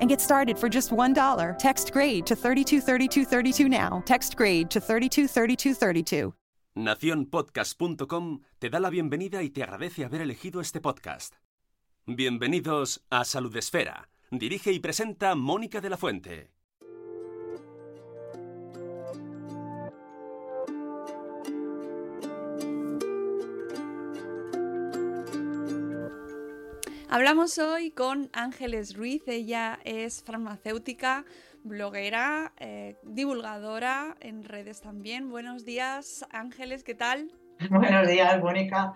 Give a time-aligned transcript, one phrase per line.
[0.00, 1.58] and get started for just $1.
[1.58, 4.02] Text grade to 323232 now.
[4.04, 6.32] Text grade to 323232.
[6.74, 11.34] Naciónpodcast.com te da la bienvenida y te agradece haber elegido este podcast.
[12.06, 14.08] Bienvenidos a Salud Esfera.
[14.30, 16.57] Dirige y presenta Mónica de la Fuente.
[27.10, 31.24] Hablamos hoy con Ángeles Ruiz, ella es farmacéutica,
[31.64, 35.30] bloguera, eh, divulgadora en redes también.
[35.30, 37.30] Buenos días, Ángeles, ¿qué tal?
[37.70, 38.92] Buenos días, Mónica.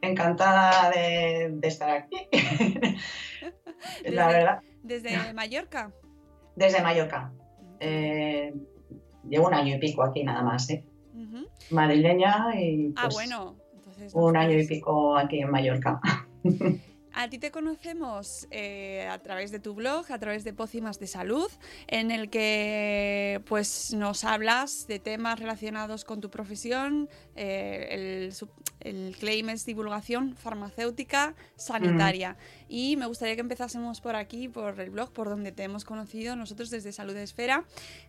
[0.00, 2.16] Encantada de, de estar aquí.
[4.04, 5.92] La verdad, Desde Mallorca.
[6.54, 7.32] desde Mallorca.
[7.80, 8.54] Eh,
[9.28, 10.84] llevo un año y pico aquí nada más, ¿eh?
[11.70, 13.56] Madrileña y Ah, pues, bueno.
[13.74, 16.00] Entonces, un año y pico aquí en Mallorca.
[17.18, 21.06] A ti te conocemos eh, a través de tu blog, a través de Pócimas de
[21.06, 21.50] Salud,
[21.86, 27.08] en el que pues nos hablas de temas relacionados con tu profesión.
[27.34, 28.34] eh, el,
[28.80, 32.36] el claim es divulgación farmacéutica sanitaria.
[32.68, 36.36] Y me gustaría que empezásemos por aquí, por el blog, por donde te hemos conocido
[36.36, 37.64] nosotros desde Salud Esfera.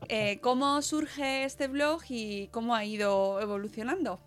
[0.10, 4.20] Eh, ¿Cómo surge este blog y cómo ha ido evolucionando?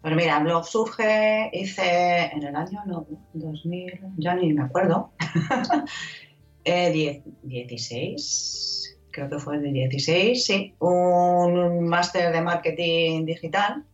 [0.00, 5.12] Pues mira, el blog surge, hice en el año no, 2000, ya ni me acuerdo,
[6.64, 13.84] eh, die- 16, creo que fue de 16, sí, un máster de marketing digital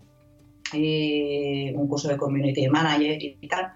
[0.75, 3.73] y un curso de community manager y tal.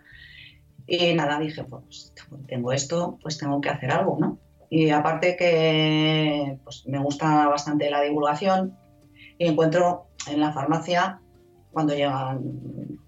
[0.87, 2.13] Y nada, dije, pues
[2.47, 4.39] tengo esto, pues tengo que hacer algo, ¿no?
[4.71, 8.77] Y aparte que pues, me gusta bastante la divulgación
[9.39, 11.21] y encuentro en la farmacia
[11.73, 12.41] cuando llegan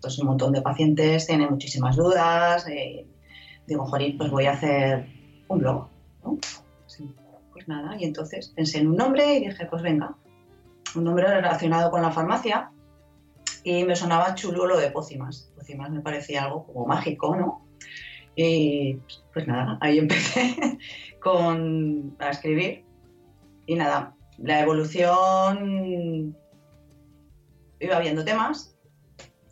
[0.01, 3.07] pues, un montón de pacientes, tienen muchísimas dudas, eh,
[3.67, 5.07] digo, jolín, pues voy a hacer
[5.49, 5.89] un blog,
[7.53, 10.15] Pues nada, y entonces pensé en un nombre y dije, pues venga,
[10.95, 12.71] un nombre relacionado con la farmacia
[13.63, 15.53] y me sonaba chulo lo de pócimas.
[15.55, 17.67] Pócimas me parecía algo como mágico, ¿no?
[18.35, 18.97] Y
[19.33, 20.79] pues nada, ahí empecé
[21.21, 22.85] con, a escribir
[23.67, 26.37] y nada, la evolución
[27.81, 28.77] iba viendo temas.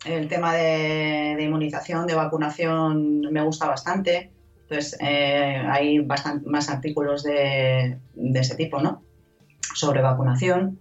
[0.05, 4.31] El tema de, de inmunización, de vacunación me gusta bastante.
[4.61, 9.03] Entonces eh, hay bastan- más artículos de, de ese tipo, ¿no?
[9.73, 10.79] Sobre vacunación.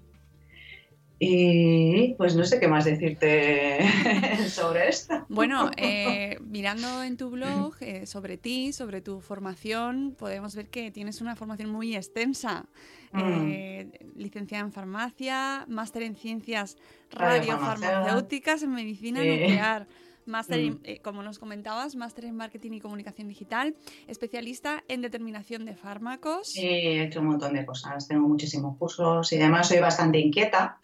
[1.20, 3.78] Y pues no sé qué más decirte
[4.48, 5.26] sobre esto.
[5.28, 10.90] Bueno, eh, mirando en tu blog eh, sobre ti, sobre tu formación, podemos ver que
[10.90, 12.66] tienes una formación muy extensa.
[13.12, 13.20] Mm.
[13.50, 16.76] Eh, licenciada en farmacia, máster en ciencias
[17.10, 17.90] Radiofarmacéutica.
[17.90, 19.28] radiofarmacéuticas, en medicina Sí.
[19.28, 19.86] nuclear.
[20.26, 20.80] Máster, Mm.
[20.84, 23.74] eh, como nos comentabas, máster en marketing y comunicación digital,
[24.08, 26.48] especialista en determinación de fármacos.
[26.52, 28.06] Sí, he hecho un montón de cosas.
[28.06, 30.80] Tengo muchísimos cursos y además soy bastante inquieta,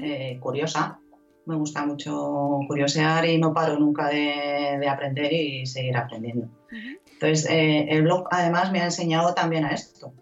[0.00, 0.98] Eh, curiosa.
[1.46, 6.46] Me gusta mucho curiosear y no paro nunca de, de aprender y seguir aprendiendo.
[6.46, 6.98] Ujú.
[7.12, 10.12] Entonces, eh, el blog además me ha enseñado también a esto.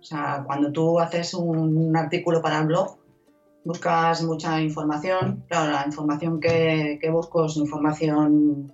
[0.00, 2.98] O sea, cuando tú haces un, un artículo para el blog,
[3.64, 5.44] buscas mucha información.
[5.48, 8.72] Claro, la información que, que busco es información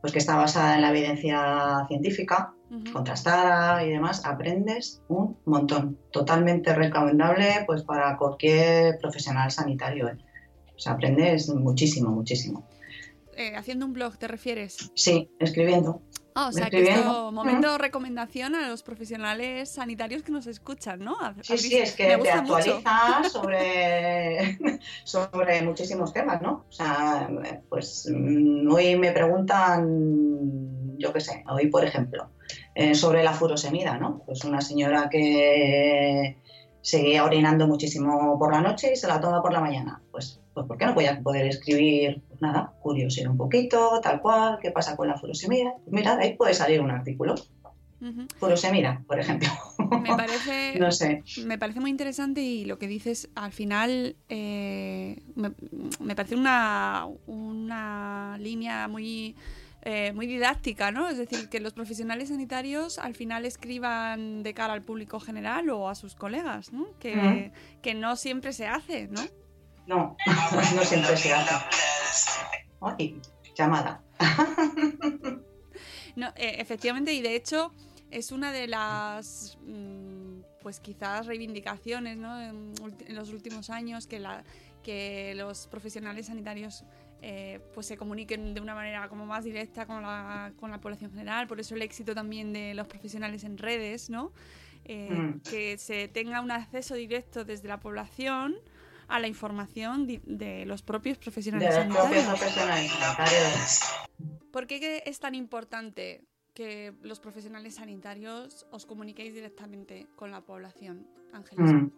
[0.00, 2.54] pues, que está basada en la evidencia científica,
[2.92, 4.24] Contrastada y demás.
[4.24, 5.98] Aprendes un montón.
[6.12, 10.08] Totalmente recomendable pues, para cualquier profesional sanitario.
[10.08, 10.18] ¿eh?
[10.76, 12.68] O sea, aprendes muchísimo, muchísimo.
[13.36, 14.90] Eh, haciendo un blog, ¿te refieres?
[14.94, 16.02] Sí, escribiendo.
[16.34, 21.16] Ah, o sea, que esto, momento recomendación a los profesionales sanitarios que nos escuchan, ¿no?
[21.20, 24.56] A- Sí, sí, es que te actualizas sobre,
[25.04, 26.64] sobre muchísimos temas, ¿no?
[26.68, 27.28] O sea,
[27.68, 32.30] pues mm, hoy me preguntan, yo qué sé, hoy por ejemplo,
[32.74, 34.22] eh, sobre la furosemida, ¿no?
[34.24, 36.36] Pues una señora que
[36.80, 40.00] seguía orinando muchísimo por la noche y se la toma por la mañana.
[40.10, 42.22] Pues, pues ¿por qué no voy a poder escribir?
[42.28, 45.74] Pues nada, curiosidad un poquito, tal cual, qué pasa con la furosemida.
[45.84, 47.34] Pues mira, de ahí puede salir un artículo.
[48.38, 49.48] Furosemida, por ejemplo.
[50.00, 51.24] Me parece, No sé.
[51.44, 55.50] me parece muy interesante y lo que dices al final eh, me,
[55.98, 59.34] me parece una, una línea muy,
[59.90, 61.08] eh, muy didáctica, ¿no?
[61.08, 65.88] Es decir, que los profesionales sanitarios al final escriban de cara al público general o
[65.88, 66.88] a sus colegas, ¿no?
[66.98, 69.22] Que, que no siempre se hace, ¿no?
[69.86, 70.14] No,
[70.74, 71.54] no siempre se hace.
[72.82, 73.18] Ay,
[73.56, 74.02] llamada.
[76.16, 77.72] No, eh, efectivamente, y de hecho
[78.10, 82.38] es una de las, mm, pues quizás reivindicaciones ¿no?
[82.42, 82.74] en,
[83.06, 84.44] en los últimos años que, la,
[84.82, 86.84] que los profesionales sanitarios
[87.22, 91.10] eh, pues se comuniquen de una manera como más directa con la, con la población
[91.10, 91.46] general.
[91.46, 94.32] Por eso el éxito también de los profesionales en redes, ¿no?
[94.84, 95.40] Eh, Mm.
[95.40, 98.54] que se tenga un acceso directo desde la población
[99.08, 102.26] a la información de los propios De profesionales propios sanitarios.
[102.38, 103.80] profesionales sanitarios.
[104.52, 106.22] ¿Por qué es tan importante
[106.54, 111.72] que los profesionales sanitarios os comuniquéis directamente con la población, Ángeles?
[111.72, 111.90] Mm.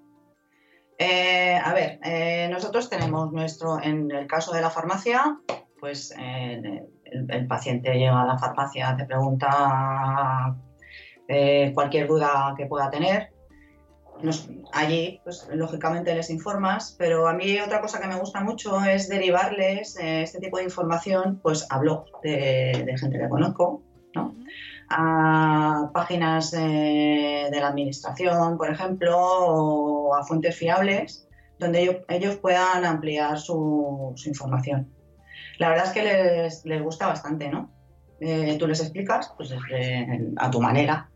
[1.03, 5.41] Eh, a ver, eh, nosotros tenemos nuestro, en el caso de la farmacia,
[5.81, 10.55] pues eh, el, paciente llega a la farmacia, te pregunta
[11.27, 13.33] eh, cualquier duda que pueda tener.
[14.75, 19.09] Allí, pues lógicamente les informas, pero a mí otra cosa que me gusta mucho es
[19.09, 23.83] derivarles eh, este tipo de información pues a blogs de, de gente que conozco,
[24.15, 24.35] ¿no?
[24.91, 31.29] A páginas de la administración, por ejemplo, o a fuentes fiables,
[31.59, 34.93] donde ellos, puedan ampliar su, información.
[35.59, 37.71] La verdad es que les, gusta bastante, ¿no?
[38.21, 39.55] Eh, tú les explicas pues,
[40.37, 41.09] a tu manera.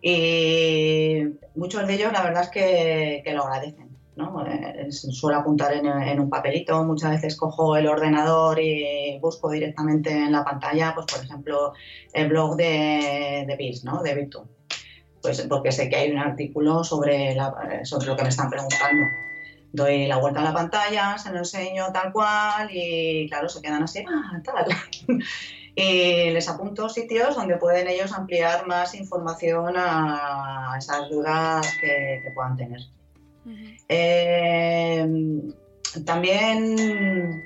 [0.00, 1.24] Y
[1.54, 3.91] muchos de ellos, la verdad es que lo agradecen.
[4.16, 4.44] ¿No?
[4.46, 4.88] Eh,
[5.34, 10.92] apuntar en, un papelito, muchas veces cojo el ordenador y busco directamente en la pantalla,
[10.94, 11.72] pues por ejemplo,
[12.12, 14.02] el blog de, de BIS, ¿no?
[14.02, 14.46] De Virtu.
[15.22, 19.06] Pues porque sé que hay un artículo sobre, eh, sobre lo que me están preguntando.
[19.72, 23.84] Doy la vuelta a la pantalla, se lo enseño tal cual y claro, se quedan
[23.84, 24.66] así, ah, tal.
[25.74, 32.30] y les apunto sitios donde pueden ellos ampliar más información a esas dudas que, que
[32.34, 32.80] puedan tener.
[33.88, 35.06] Eh,
[36.04, 37.42] también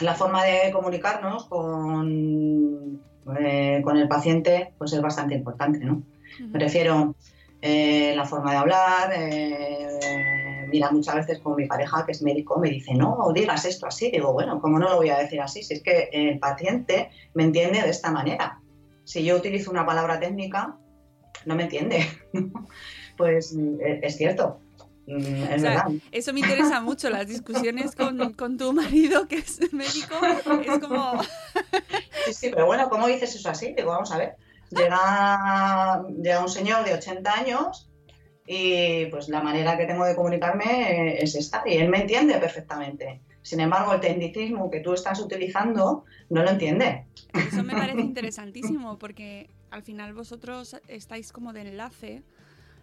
[0.00, 3.00] la forma de comunicarnos con,
[3.38, 6.02] eh, con el paciente pues es bastante importante, ¿no?
[6.38, 6.58] Me Ujú.
[6.58, 7.14] refiero
[7.62, 9.12] eh, la forma de hablar.
[9.14, 13.86] eh, mira, muchas veces con mi pareja, que es médico, me dice, no digas esto
[13.86, 14.10] así.
[14.10, 15.62] Digo, bueno, ¿cómo no lo voy a decir así?
[15.62, 18.60] Si es que el paciente me entiende de esta manera.
[19.04, 20.76] Si yo utilizo una palabra técnica,
[21.44, 22.04] no me entiende.
[23.16, 23.56] pues
[24.02, 24.60] es cierto.
[25.06, 25.86] Mm, Es O sea, verdad.
[26.12, 31.22] Eso me interesa mucho, las discusiones con, con tu marido, que es médico, es como...
[32.26, 33.72] Sí, sí, pero bueno, ¿cómo dices eso así?
[33.76, 34.34] Digo, vamos a ver.
[34.70, 37.88] Llega, llega un señor de 80 años
[38.48, 43.20] y pues la manera que tengo de comunicarme es esta y él me entiende perfectamente.
[43.42, 47.06] Sin embargo, el tecnicismo que tú estás utilizando no lo entiende.
[47.32, 52.24] Eso me parece interesantísimo porque al final vosotros estáis como de enlace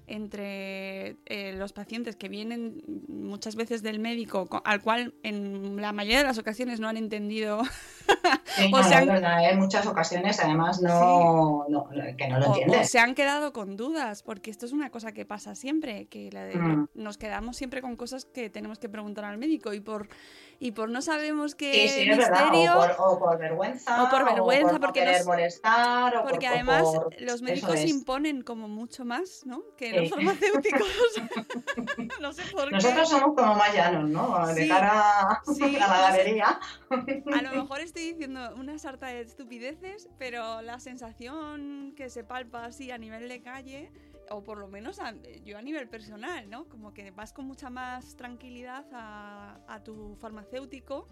[0.07, 5.91] entre eh, los pacientes que vienen muchas veces del médico, co- al cual en la
[5.93, 7.61] mayoría de las ocasiones no han entendido
[8.55, 12.49] Sí, O no, es verdad, en muchas ocasiones además no, no- que no lo o,
[12.51, 12.91] o entiendes.
[12.91, 16.43] se han quedado con dudas, porque esto es una cosa que pasa siempre, que la
[16.45, 16.87] de- Mm.
[16.93, 20.07] nos quedamos siempre con cosas que tenemos que preguntar al médico y por
[20.59, 24.03] y por no sabemos qué Sí, sí, es misterio, O por, o por vergüenza.
[24.03, 26.15] O por vergüenza, no porque querer nos- molestar.
[26.15, 27.89] O por- porque o además por- los médicos es.
[27.89, 29.63] imponen como mucho más, ¿no?
[29.75, 29.95] Que Sí.
[29.97, 30.87] los farmacéuticos.
[32.21, 32.75] no sé por qué.
[32.75, 34.47] Nosotros somos como más llanos, ¿no?
[34.47, 36.59] De Sí, cara sí, a la no galería.
[36.89, 42.65] A lo mejor estoy diciendo una sarta de estupideces, pero la sensación que se palpa
[42.65, 43.91] así a nivel de calle,
[44.31, 45.13] o por lo menos a-
[45.45, 46.67] yo a nivel personal, ¿no?
[46.69, 51.07] Como que vas con mucha más tranquilidad a, a tu farmacéutico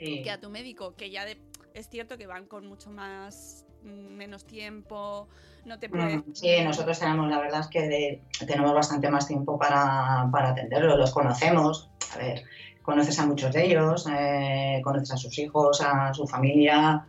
[0.00, 0.22] Sí.
[0.22, 1.40] que a tu médico, que ya de-
[1.74, 5.28] es cierto que van con mucho más mm, menos tiempo,
[5.64, 5.88] no te.
[5.88, 10.48] Mm, Sí, nosotros tenemos, la verdad es que de- tenemos bastante más tiempo para, para
[10.50, 11.88] atenderlo, los conocemos.
[12.16, 12.44] A ver,
[12.82, 17.06] conoces a muchos de ellos, eh, conoces a sus hijos, a su familia,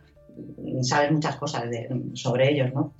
[0.82, 2.94] sabes muchas cosas de- sobre ellos, ¿no?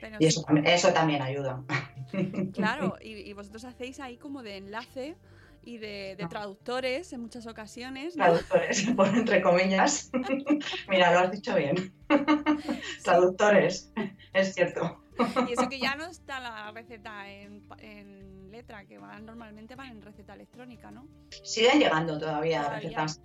[0.00, 1.62] Pero Y sí, eso, también- eso también ayuda.
[2.54, 5.16] Claro, y, y vosotros hacéis ahí como de enlace
[5.64, 6.28] y de, de Ah.
[6.28, 8.24] traductores en muchas ocasiones, ¿no?
[8.24, 10.10] Traductores, por entre comillas.
[10.88, 11.92] Mira, lo has dicho bien.
[13.02, 13.92] Traductores,
[14.32, 15.00] es cierto.
[15.48, 17.76] Y eso que ya no está la receta en, pa-
[18.50, 21.06] letra, que van normalmente van en receta electrónica, ¿no?
[21.42, 22.80] Siguen llegando todavía Todavía.
[22.80, 23.20] recetas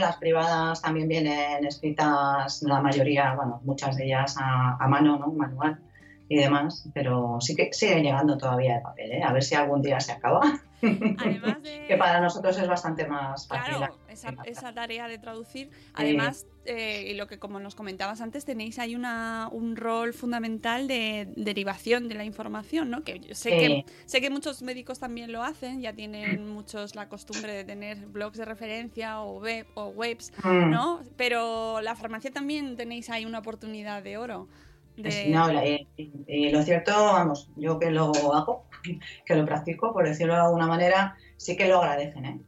[0.00, 5.32] las privadas también vienen escritas, la mayoría, bueno, muchas de ellas a, a mano, ¿no?
[5.32, 5.80] Manual
[6.28, 9.22] y demás, pero sí que siguen llegando todavía de papel, ¿eh?
[9.22, 10.40] A ver si algún día se acaba,
[10.82, 11.86] Además de...
[11.86, 13.76] que para nosotros es bastante más fácil.
[13.76, 15.70] Claro, esa, esa tarea de traducir.
[15.94, 20.88] Además, eh, y lo que como nos comentabas antes, tenéis ahí una, un rol fundamental
[20.88, 23.02] de derivación de la información, ¿no?
[23.02, 27.08] Que yo sé, que sé que muchos médicos también lo hacen, ya tienen muchos la
[27.08, 30.70] costumbre de tener blogs de referencia o, web, o webs, Mm.
[30.70, 31.00] ¿no?
[31.16, 34.48] Pero la farmacia también tenéis ahí una oportunidad de oro.
[34.96, 35.26] De...
[35.28, 35.88] No, la- y,
[36.26, 38.66] y lo cierto, vamos, yo que lo hago,
[39.26, 42.40] que lo practico, por decirlo de alguna manera, sí que lo agradecen, ¿eh?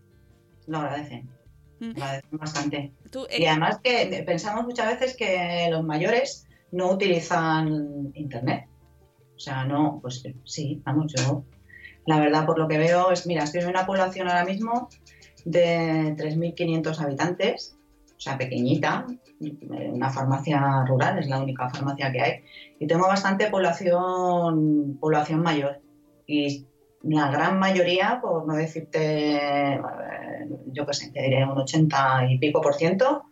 [0.66, 1.28] Lo agradecen,
[1.78, 1.92] Mm.
[1.94, 2.92] lo agradecen bastante.
[3.10, 8.64] Tú, Y eh, además que pensamos muchas veces que los mayores no utilizan internet.
[9.36, 11.44] O sea, no, pues sí, vamos, yo.
[12.06, 14.88] La verdad, por lo que veo, es, mira, estoy en una población ahora mismo
[15.44, 17.75] de 3.500 habitantes,
[18.16, 19.06] o sea, pequeñita,
[19.92, 22.32] una farmacia rural, es la única farmacia que hay.
[22.78, 25.80] Y tengo bastante población, población mayor.
[26.26, 26.66] Y
[27.02, 29.80] la gran mayoría, por no decirte,
[30.72, 33.24] yo qué sé, te diré un 80 y pico por ciento,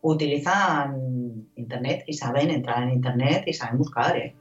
[0.00, 4.16] utilizan Internet y saben entrar en Internet y saben buscar.
[4.16, 4.34] ¿eh?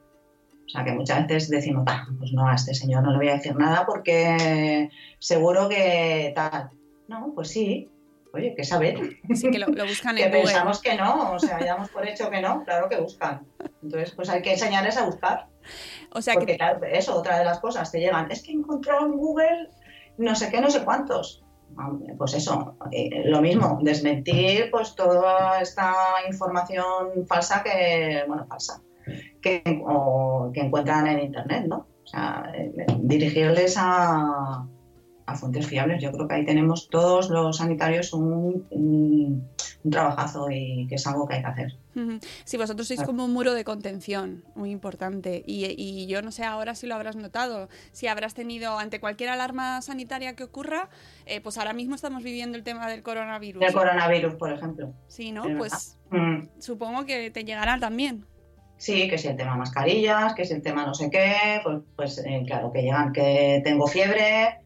[0.66, 3.30] O sea que muchas veces decimos, "Ah, pues no, a este señor no le voy
[3.30, 4.90] a decir nada porque
[5.20, 6.72] seguro que tal.
[7.08, 7.90] No, pues sí,
[8.34, 8.98] oye, que saber.
[9.34, 10.44] sí que lo, lo buscan Que en Google.
[10.44, 13.46] pensamos que no, o sea, damos por hecho que no, claro que buscan.
[13.82, 15.48] Entonces, pues hay que enseñarles a buscar.
[16.14, 18.56] O sea Porque que claro, eso, otra de las cosas, te llegan, es que he
[18.56, 19.70] encontrado en Google
[20.18, 21.44] no sé qué, no sé cuántos.
[22.18, 25.94] Pues eso, eh, lo mismo, desmentir pues toda esta
[26.28, 28.82] información falsa que, bueno, falsa,
[29.42, 31.88] que, o que encuentran en Internet, ¿no?
[32.04, 34.68] O sea, eh, dirigirles a,
[35.32, 36.02] a fuentes fiables.
[36.02, 39.48] Yo creo que ahí tenemos todos los sanitarios un, un,
[39.84, 41.78] un trabajazo y que es algo que hay que hacer.
[42.46, 45.44] Sí, vosotros sois como un muro de contención, muy importante.
[45.46, 49.30] Y, y yo no sé ahora si lo habrás notado, si habrás tenido ante cualquier
[49.30, 50.90] alarma sanitaria que ocurra,
[51.26, 53.60] eh, pues ahora mismo estamos viviendo el tema del coronavirus.
[53.62, 54.94] Del coronavirus, por ejemplo.
[55.08, 55.46] Sí, ¿no?
[55.48, 56.50] es Pues Mm.
[56.60, 58.26] supongo que te llegará también.
[58.78, 62.18] Sí, que si el tema mascarillas, que si el tema no sé qué, pues, pues
[62.26, 64.60] eh, claro, que llegan que tengo fiebre,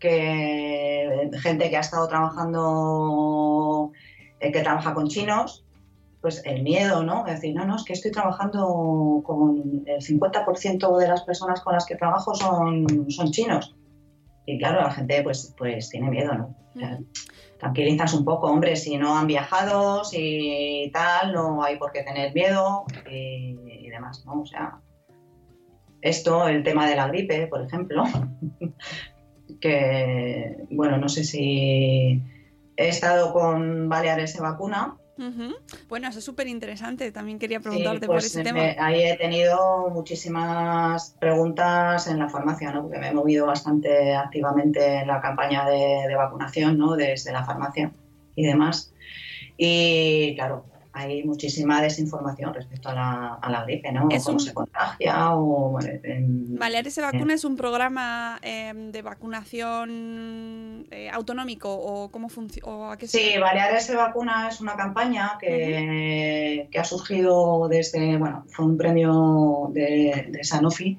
[0.00, 3.92] que gente que ha estado trabajando,
[4.40, 5.64] eh, que trabaja con chinos,
[6.20, 7.26] pues el miedo, ¿no?
[7.26, 11.74] Es decir, no, no, es que estoy trabajando con el 50% de las personas con
[11.74, 13.76] las que trabajo son, son chinos.
[14.46, 16.54] Y claro, la gente pues, pues tiene miedo, ¿no?
[16.74, 17.06] O sea, Ujú.
[17.58, 22.34] tranquilizas un poco, hombre, si no han viajado, si tal, no hay por qué tener
[22.34, 24.40] miedo y, y demás, ¿no?
[24.42, 24.80] O sea,
[26.02, 28.04] esto, el tema de la gripe, por ejemplo,
[29.58, 32.20] que, bueno, no sé si
[32.76, 34.96] he estado con Baleares de vacuna.
[35.90, 37.12] Bueno, eso es súper interesante.
[37.12, 38.60] También quería Sí, preguntarte por pues, ese tema.
[38.78, 42.82] ahí he tenido muchísimas preguntas en la farmacia, ¿no?
[42.84, 46.96] Porque me he movido bastante activamente en la campaña de, de vacunación, ¿no?
[46.96, 47.92] Desde la farmacia
[48.34, 48.94] y demás.
[49.58, 54.08] Y claro, hay muchísima desinformación respecto a la, a la gripe, ¿no?
[54.10, 55.78] Es Cómo un- se contagia o...
[55.82, 62.96] en- Baleares se vacuna es un programa eh, de vacunación eh, autonómico o cómo funciona.
[63.02, 68.76] Sí, Baleares se vacuna es una campaña que, que ha surgido desde, bueno, fue un
[68.76, 70.98] premio de, de Sanofi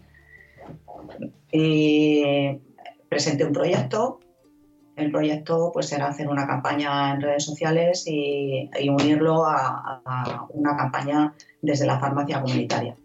[1.51, 2.24] y
[3.10, 4.21] presenté un proyecto.
[5.01, 10.46] El proyecto pues era hacer una campaña en redes sociales y, y unirlo a, a
[10.50, 12.96] una campaña desde la farmacia comunitaria.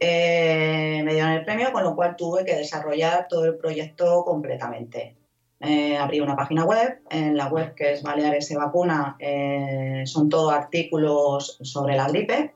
[0.00, 5.16] Eh, me dieron el premio, con lo cual tuve que desarrollar todo el proyecto completamente.
[5.60, 10.28] Eh, abrí una página web, en la web que es Baleares se vacuna, eh, son
[10.28, 12.54] todos artículos sobre la gripe,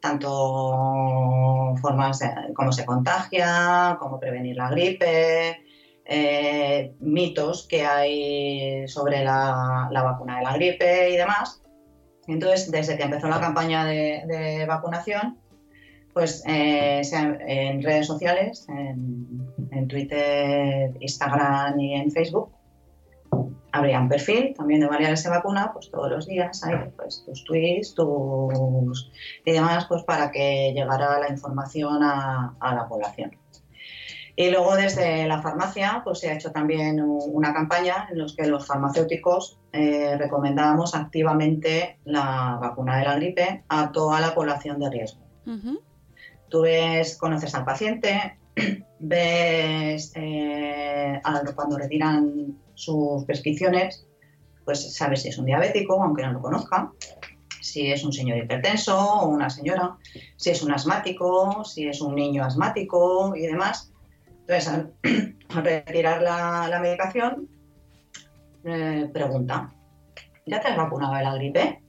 [0.00, 5.64] tanto formas de cómo se contagia, cómo prevenir la gripe,
[6.12, 11.62] eh, mitos que hay sobre la, vacuna de la gripe y demás.
[12.26, 15.38] Entonces, desde que empezó la campaña de, vacunación,
[16.12, 22.50] pues eh, en redes sociales, en, Twitter, Instagram y en Facebook,
[23.70, 27.44] habría un perfil también de Baleares se vacuna, pues todos los días hay pues, tus
[27.44, 29.12] tweets, tus
[29.44, 33.39] y demás, pues para que llegara la información a la población.
[34.40, 38.46] Y luego desde la farmacia pues se ha hecho también una campaña en la que
[38.46, 44.88] los farmacéuticos eh, recomendábamos activamente la vacuna de la gripe a toda la población de
[44.88, 45.20] riesgo.
[46.48, 48.38] Tú ves, conoces al paciente,
[48.98, 54.06] ves eh, al- cuando retiran sus prescripciones,
[54.64, 56.90] pues sabes si es un diabético, aunque no lo conozca,
[57.60, 59.98] si es un señor hipertenso o una señora,
[60.38, 63.89] si es un asmático, si es un niño asmático y demás.
[64.50, 64.68] Entonces,
[65.54, 67.48] al, retirar la, la medicación,
[68.64, 69.72] eh, pregunta,
[70.44, 71.82] ¿ya te has vacunado de la gripe?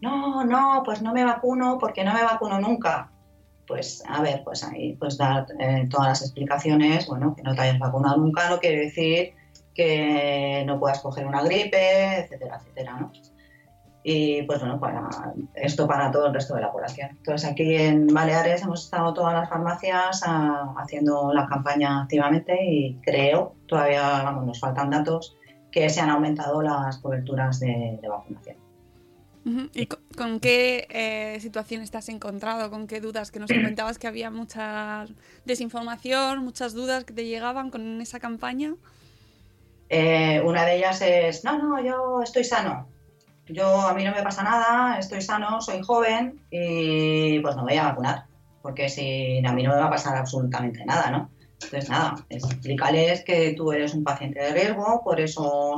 [0.00, 3.12] No, no, pues no me vacuno porque no me vacuno nunca
[3.72, 7.62] pues a ver, pues ahí pues dar eh, todas las explicaciones, bueno, que no te
[7.62, 9.32] hayas vacunado nunca no quiere decir
[9.74, 13.12] que no puedas coger una gripe, etcétera, etcétera, ¿no?
[14.04, 15.08] Y pues bueno, para
[15.54, 17.10] esto para todo el resto de la población.
[17.10, 22.94] Entonces aquí en Baleares hemos estado todas las farmacias ah, haciendo la campaña activamente y
[23.02, 25.36] creo, todavía vamos, nos faltan datos,
[25.70, 28.56] que se han aumentado las coberturas de, de vacunación.
[29.74, 32.70] ¿Y con, con qué eh, situaciones te has encontrado?
[32.70, 33.30] ¿Con qué dudas?
[33.30, 35.06] Que nos comentabas que había mucha
[35.44, 38.74] desinformación, muchas dudas que te llegaban con esa campaña.
[39.88, 42.88] Eh, una de ellas es, no, no, yo estoy sano.
[43.52, 47.76] Yo a mí no me pasa nada, estoy sano, soy joven y pues no voy
[47.76, 48.24] a vacunar,
[48.62, 51.30] porque si a mí no me va a pasar absolutamente nada, ¿no?
[51.64, 55.74] Entonces, nada, explícales que tú eres un paciente de riesgo, por eso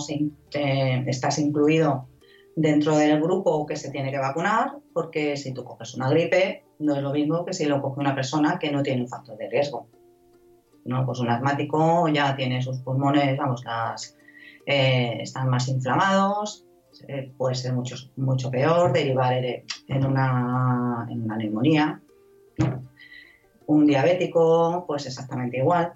[0.51, 2.09] estás incluido
[2.57, 6.95] dentro del grupo que se tiene que vacunar, porque si tú coges una gripe, no
[6.95, 9.51] es lo mismo que si lo coge una persona que no tiene un factor de
[9.51, 9.89] riesgo.
[10.85, 11.05] ¿no?
[11.05, 13.63] Pues un asmático ya tiene sus pulmones, vamos,
[14.67, 16.65] eh, están más inflamados,
[17.09, 22.01] eh, puede ser mucho, mucho peor, derivar en una, en una neumonía.
[22.59, 22.85] ¿no?
[23.67, 25.93] Un diabético, pues exactamente igual.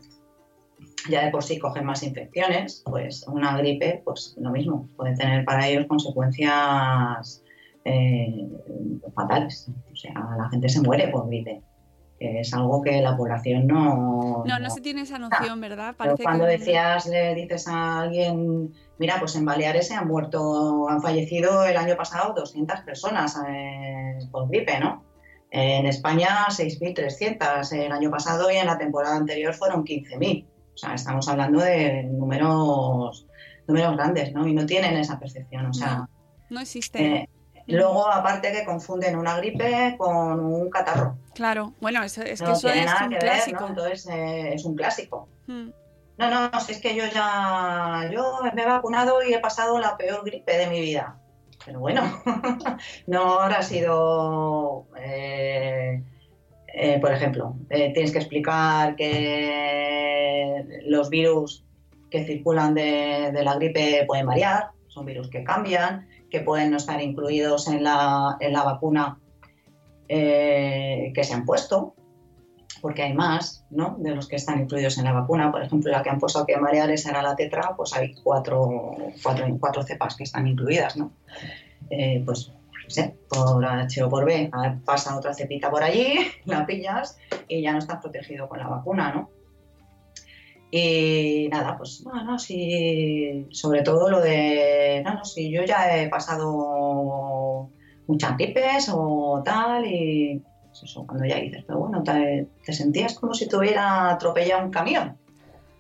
[1.11, 5.45] Ya de por sí cogen más infecciones, pues una gripe, pues lo mismo, puede tener
[5.45, 7.43] para ellos consecuencias
[7.85, 8.49] eh,
[9.15, 9.71] fatales.
[9.93, 11.63] O sea, la gente se muere por gripe,
[12.19, 14.43] que es algo que la población no...
[14.47, 15.95] No, no se tiene esa noción, ¿verdad?
[15.99, 20.89] Pero cuando que- decías, le dices a alguien, mira, pues en Baleares se han muerto,
[20.89, 25.05] han fallecido el año pasado 200 personas eh, por gripe, ¿no?
[25.51, 30.45] En España 6.300 el año pasado y en la temporada anterior fueron 15.000.
[30.47, 33.27] O sea, estamos hablando de números,
[33.67, 34.47] números grandes, ¿no?
[34.47, 35.97] Y no tienen esa percepción, o sea...
[35.97, 36.09] No,
[36.51, 37.05] no existe.
[37.05, 37.29] eh,
[37.67, 41.17] luego, aparte que confunden una gripe con un catarro.
[41.35, 43.61] Claro, bueno, eso- es que no eso tiene es nada un que ver, clásico.
[43.61, 43.69] ¿no?
[43.69, 45.29] Entonces eh, es un clásico.
[45.47, 45.71] Mm.
[46.19, 49.97] No, no, si es que yo ya, yo me he vacunado y he pasado la
[49.97, 51.17] peor gripe de mi vida.
[51.65, 52.03] Pero bueno,
[53.07, 56.03] no habrá sido, eh,
[56.75, 61.65] eh, por ejemplo, eh, tienes que explicar que los virus
[62.11, 67.01] que circulan de, la gripe pueden variar, son virus que cambian, que pueden no estar
[67.01, 69.21] incluidos en la, en la vacuna
[70.09, 71.95] que se han puesto,
[72.81, 73.97] porque hay más, ¿no?
[73.99, 75.51] De los que están incluidos en la vacuna.
[75.51, 79.47] Por ejemplo, la que han puesto aquí Baleares era la tetra, pues hay cuatro, cuatro,
[79.61, 81.13] cuatro cepas que están incluidas, ¿no?
[81.91, 82.53] Eh, pues,
[82.89, 87.63] sé, por H o por B ah, pasa otra cepita por allí, la pillas y
[87.63, 89.31] ya no estás protegido con la vacuna, ¿no?
[90.71, 95.97] Y nada, pues no, no, si sobre todo lo de, no, no, si yo ya
[95.97, 97.71] he pasado
[98.07, 100.43] muchas gripes o tal y
[100.79, 104.65] pues eso, cuando ya dices, pero bueno, te, te sentías como si te hubiera atropellado
[104.65, 105.17] un camión.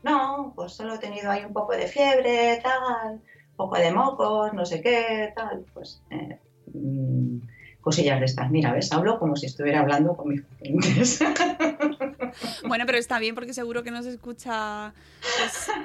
[0.02, 4.52] No, pues solo he tenido ahí un poco de fiebre, tal, un poco de mocos,
[4.52, 6.38] no sé qué, tal, pues eh,
[6.72, 7.38] mm,
[7.88, 8.50] cosillas de estas.
[8.50, 11.20] Mira, ves, hablo como si estuviera hablando con mis pacientes.
[12.66, 14.92] Bueno, pero está bien porque seguro que nos escucha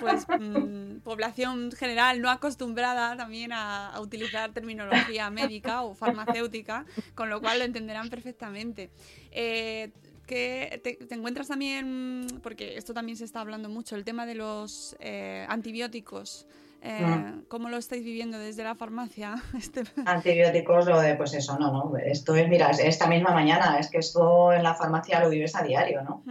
[0.01, 6.85] pues, pues, mm, población general no acostumbrada también a, utilizar terminología médica o farmacéutica,
[7.15, 8.89] con lo cual lo entenderán perfectamente.
[9.31, 9.91] Eh,
[10.27, 15.45] te encuentras también, porque esto también se está hablando mucho, el tema de los eh,
[15.47, 16.45] antibióticos.
[16.85, 17.43] Eh.
[17.47, 19.35] ¿Cómo lo estáis viviendo desde la farmacia?
[19.57, 21.97] Este- Antibióticos, lo de, pues eso, no, no.
[21.97, 25.55] Esto es, mira, es esta misma mañana, es que esto en la farmacia lo vives
[25.55, 26.23] a diario, ¿no?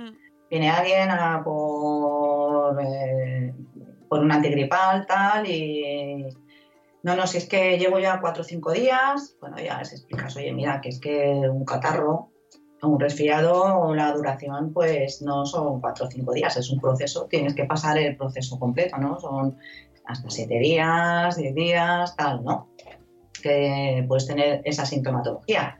[0.51, 3.55] Viene alguien a por, eh,
[4.09, 6.27] por un antigripal, tal, y.
[7.03, 10.37] No, no, si es que llevo ya cuatro o cinco días, bueno, ya les explicas,
[10.37, 12.31] oye, mira, que es que un catarro,
[12.83, 17.55] un resfriado, la duración, pues no son cuatro o cinco días, es un proceso, tienes
[17.55, 19.19] que pasar el proceso completo, ¿no?
[19.19, 19.57] Son
[20.07, 22.69] hasta siete días, diez días, tal, ¿no?
[23.43, 25.79] Que puedes tener esa sintomatología.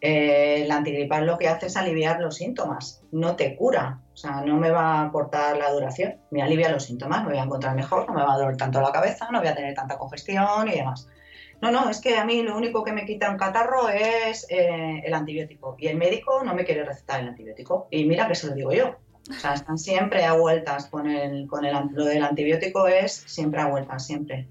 [0.00, 4.42] Eh, el antigripal lo que hace es aliviar los síntomas, no te cura, o sea,
[4.42, 7.74] no me va a cortar la duración, me alivia los síntomas, me voy a encontrar
[7.74, 10.68] mejor, no me va a doler tanto la cabeza, no voy a tener tanta congestión
[10.68, 11.08] y demás.
[11.62, 15.02] No, no, es que a mí lo único que me quita un catarro es eh,
[15.04, 17.88] el antibiótico y el médico no me quiere recetar el antibiótico.
[17.90, 18.96] Y mira que se lo digo yo.
[19.30, 23.60] O sea, están siempre a vueltas con el, con el, lo del antibiótico es siempre
[23.60, 24.48] a vueltas, siempre.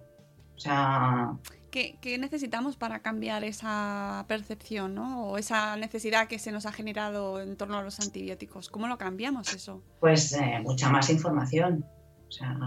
[0.56, 1.34] O sea,
[1.76, 5.28] ¿Qué, qué necesitamos para cambiar esa percepción, ¿no?
[5.28, 8.70] O esa necesidad que se nos ha generado en torno a los antibióticos.
[8.70, 9.82] ¿Cómo lo cambiamos eso?
[10.00, 11.86] pues eh, mucha más información.
[12.30, 12.58] O sea,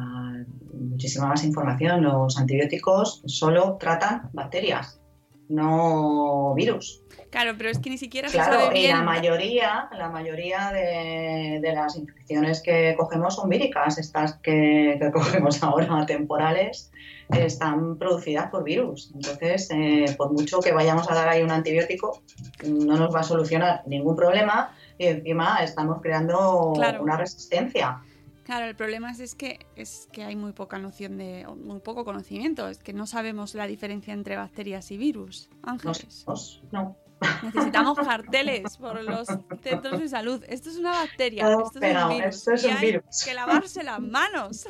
[0.74, 2.02] muchísima más información.
[2.02, 5.00] Los antibióticos solo tratan bacterias,
[5.48, 7.02] no virus.
[7.30, 11.58] Claro, pero es que ni siquiera se Claro, sabe y la mayoría, la mayoría de,
[11.60, 13.98] de las infecciones que cogemos son víricas.
[13.98, 16.90] Estas que, que cogemos ahora, temporales,
[17.30, 19.10] están producidas por virus.
[19.14, 22.22] Entonces, eh, por mucho que vayamos a dar ahí un antibiótico,
[22.66, 27.02] no nos va a solucionar ningún problema y encima estamos creando Claro.
[27.02, 28.02] una resistencia.
[28.44, 32.06] Claro, el problema es, es que es que hay muy poca noción de, muy poco
[32.06, 35.50] conocimiento, es que no sabemos la diferencia entre bacterias y virus.
[35.62, 36.96] No, Ángeles, sabemos, no.
[37.42, 39.26] Necesitamos carteles por los
[39.62, 40.44] centros de salud.
[40.48, 42.34] Esto es una bacteria, esto es un virus.
[42.36, 43.24] esto es y un hay virus.
[43.24, 44.68] que lavarse las manos,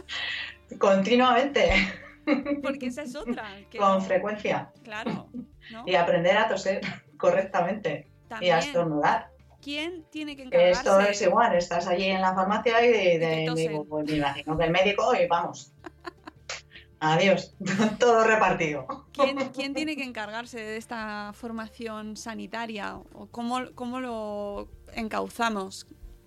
[0.79, 1.71] Continuamente,
[2.63, 3.45] porque esa es otra.
[3.71, 4.71] que con frecuencia.
[4.85, 5.29] Claro,
[5.73, 5.85] ¿no?
[5.87, 6.81] Y aprender a toser
[7.17, 8.09] correctamente
[8.41, 9.31] y a estornudar.
[9.61, 10.81] ¿quién tiene que encargarse?
[10.81, 13.69] Esto es igual, estás allí en la farmacia y de, de- tosen.
[13.71, 15.73] digo, pues me imagino que el médico y vamos.
[17.01, 17.55] Adiós,
[17.99, 18.87] todo repartido.
[19.13, 22.97] ¿Quién, quién tiene que encargarse de esta formación sanitaria?
[23.15, 25.87] ¿O cómo, cómo lo encauzamos?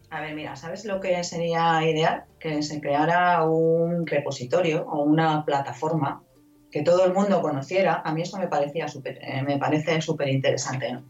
[0.10, 2.25] A ver, mira, ¿sabes lo que sería ideal?
[2.39, 6.21] Que se creara un repositorio o una plataforma
[6.69, 8.01] que todo el mundo conociera.
[8.03, 11.03] A mí eso me parecía súper, eh, me parece súper interesante, ¿no?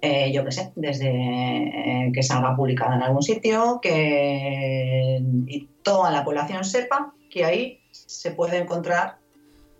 [0.00, 6.10] Eh, yo qué sé, desde eh, que salga publicada en algún sitio, que y toda
[6.10, 7.81] la población sepa que ahí
[8.12, 9.16] se puede encontrar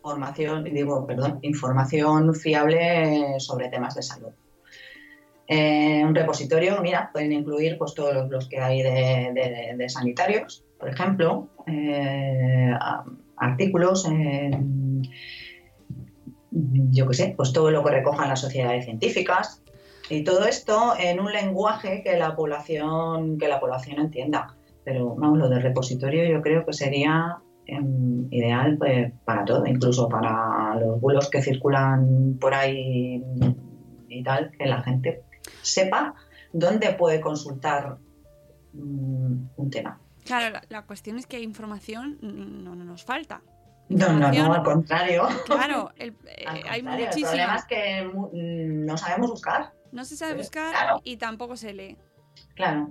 [0.03, 4.33] formación, digo, perdón, información fiable sobre temas de salud.
[5.47, 11.49] Eh, un repositorio, mira, pueden incluir pues, todos los, que hay de, sanitarios, por ejemplo,
[11.66, 12.73] eh,
[13.37, 14.09] artículos,
[16.51, 19.62] yo qué sé, pues todo lo que recojan las sociedades científicas
[20.09, 24.57] y todo esto en un lenguaje que la población, que la población entienda.
[24.85, 30.75] Pero vamos, lo del repositorio yo creo que sería ideal pues, para todo, incluso para
[30.77, 33.22] los bulos que circulan por ahí
[34.09, 35.22] y tal, que la gente
[35.62, 36.14] sepa
[36.53, 37.96] dónde puede consultar
[38.72, 39.98] mm, un tema.
[40.25, 43.42] Claro, la, la cuestión es que información no, no nos falta.
[43.88, 45.25] No, no, no, al contrario.
[45.46, 49.72] Claro, el- eh, Al hay contrario, El problema es que mm, no sabemos buscar.
[49.92, 51.01] No se sabe buscar claro.
[51.05, 51.98] y tampoco se lee.
[52.55, 52.90] Claro.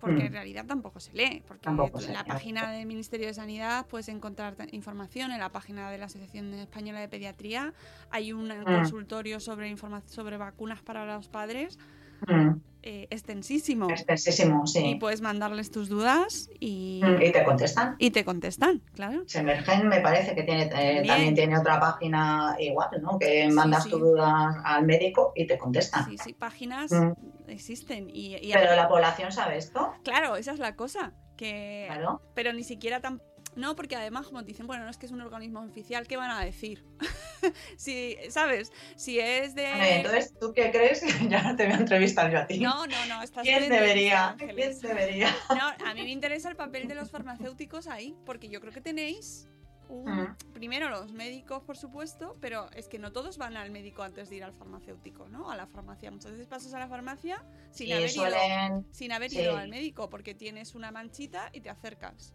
[0.00, 0.26] Porque Mm.
[0.26, 1.42] en realidad tampoco se lee.
[1.46, 5.32] Porque Tampoco en la página del Ministerio de Sanidad puedes encontrar información.
[5.32, 7.74] En la página de la Asociación Española de Pediatría
[8.10, 8.64] hay un Mm.
[8.64, 9.74] consultorio sobre,
[10.06, 11.78] sobre vacunas para los padres
[12.26, 13.90] Mm, eh, extensísimo.
[13.90, 14.96] Extensísimo, Y sí.
[14.98, 17.96] puedes mandarles tus dudas y, Mm, Y te contestan.
[17.98, 19.22] y te contestan, claro.
[19.26, 21.34] Semergen me parece que tiene, eh, También.
[21.34, 23.18] tiene otra página igual, ¿no?
[23.18, 23.90] Que Sí, mandas sí.
[23.90, 26.06] tu duda al médico y te contestan.
[26.08, 27.12] Sí, sí, páginas Mm.
[27.48, 28.08] existen.
[28.10, 31.12] Y, y- Pero la población sabe esto, claro, esa es la cosa.
[31.36, 32.20] Que, claro.
[32.34, 33.22] Pero ni siquiera tan...
[33.56, 36.16] No, porque además, como te dicen, bueno, no es que es un organismo oficial, ¿qué
[36.16, 36.84] van a decir?
[37.76, 38.72] si, ¿sabes?
[38.96, 39.62] Si es de...
[39.64, 41.02] Y entonces, ¿tú qué crees?
[41.28, 42.60] ya no te voy a entrevistar yo a ti.
[42.60, 44.36] No, no, no, estás ¿Quién debería?
[44.38, 45.34] ¿Quién debería?
[45.50, 48.80] No, a mí me interesa el papel de los farmacéuticos ahí, porque yo creo que
[48.80, 49.48] tenéis
[49.88, 54.28] un- primero los médicos, por supuesto, pero es que no todos van al médico antes
[54.28, 55.50] de ir al farmacéutico, ¿no?
[55.50, 56.10] A la farmacia.
[56.10, 58.86] Muchas veces pasas a la farmacia sin haber ido, suelen...
[58.92, 59.40] sin haber sí.
[59.40, 62.34] ido al médico, porque tienes una manchita y te acercas.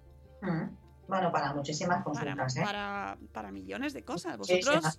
[1.08, 2.62] Bueno, para muchísimas Para, consultas, ¿eh?
[2.64, 4.38] para, para millones de cosas.
[4.38, 4.98] Vosotros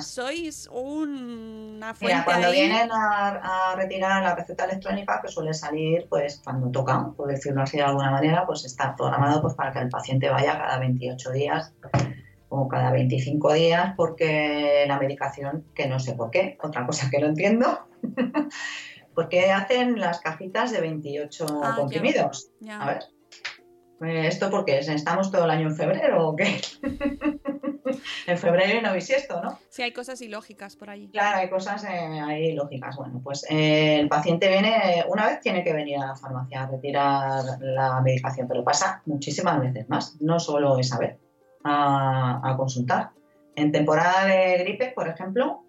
[0.00, 2.54] sois un- una fuente Mira, cuando ahí.
[2.54, 7.62] vienen a, a retirar la receta electrónica, que suele salir pues cuando toca, por decirlo
[7.62, 11.30] así de alguna manera, pues está programado pues para que el paciente vaya cada 28
[11.30, 11.72] días
[12.48, 17.18] o cada 25 días, porque la medicación, que no sé por qué, otra cosa que
[17.20, 17.86] no entiendo,
[19.14, 22.50] porque hacen las cajitas de 28 Ah, comprimidos.
[22.60, 22.80] Ya.
[22.82, 23.04] A ver,
[24.06, 24.88] ¿esto por qué es?
[24.88, 26.60] ¿Estamos todo el año en febrero o qué?
[28.26, 29.58] en febrero y no bisiesto, ¿no?
[29.68, 31.08] Sí, hay cosas ilógicas por allí.
[31.08, 32.96] Claro, hay cosas eh, ahí lógicas.
[32.96, 36.66] Bueno, pues eh, el paciente viene, una vez tiene que venir a la farmacia a
[36.66, 41.16] retirar la medicación, pero pasa muchísimas veces más, no solo esa vez,
[41.64, 43.10] a, a consultar.
[43.56, 45.64] En temporada de gripe, por ejemplo,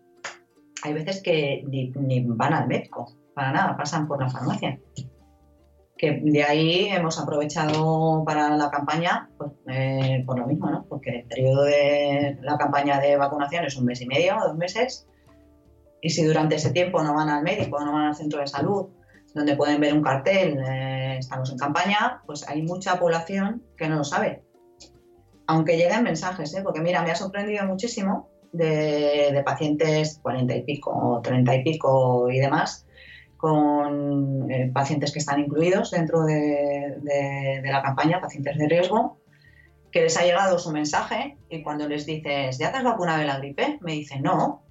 [0.84, 4.80] hay veces que ni, ni van al médico, para nada, pasan por la farmacia.
[5.97, 10.86] Que de ahí hemos aprovechado para la campaña, pues, eh, por lo mismo, ¿no?
[10.89, 15.08] Porque el periodo de la campaña de vacunación es un mes y medio, dos meses,
[16.05, 18.89] y si durante ese tiempo no van al médico, no van al centro de salud,
[19.34, 23.95] donde pueden ver un cartel, eh, estamos en campaña, pues hay mucha población que no
[23.95, 24.43] lo sabe.
[25.47, 26.62] Aunque lleguen mensajes, ¿eh?
[26.63, 32.38] porque mira, me ha sorprendido muchísimo de, pacientes 40 y pico, 30 y pico y
[32.38, 32.85] demás,
[33.45, 39.19] con eh, pacientes que están incluidos dentro de, de- de la campaña, pacientes de riesgo,
[39.91, 43.25] que les ha llegado su mensaje y cuando les dices, ¿ya te has vacunado de
[43.25, 43.77] la gripe?
[43.81, 44.63] Me dicen, no.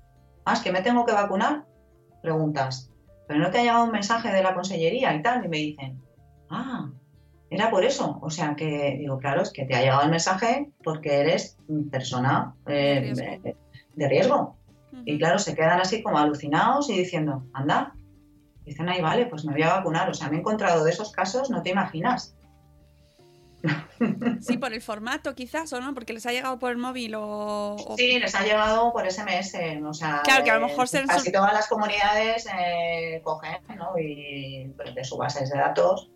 [0.45, 1.65] ¿Ah, es que me tengo que vacunar?
[2.21, 2.91] Preguntas,
[3.29, 5.45] ¿pero no te ha llegado un mensaje de la consellería y tal?
[5.45, 6.03] Y me dicen,
[6.51, 6.91] ah,
[7.51, 8.19] era por eso.
[8.23, 11.57] O sea que, digo, claro, es que te ha llegado el mensaje porque eres
[11.93, 13.43] persona eh, De riesgo.
[13.45, 13.57] de-
[13.95, 14.57] de riesgo.
[15.07, 17.95] Y claro, se quedan así como alucinados y diciendo, anda,
[18.65, 20.09] dicen, ahí vale, pues me voy a vacunar.
[20.11, 22.35] O sea, me he encontrado de esos casos, no te imaginas.
[24.43, 25.95] Sí, por el formato quizás, ¿o no?
[25.95, 27.77] Porque les ha llegado por el móvil o...
[27.77, 29.55] o- Sí, les ha llegado por SMS,
[29.87, 33.57] o sea, Claro, que a lo eh, mejor se- casi todas las comunidades eh, cogen,
[33.77, 33.99] ¿no?
[33.99, 36.11] Y pues, de sus bases de datos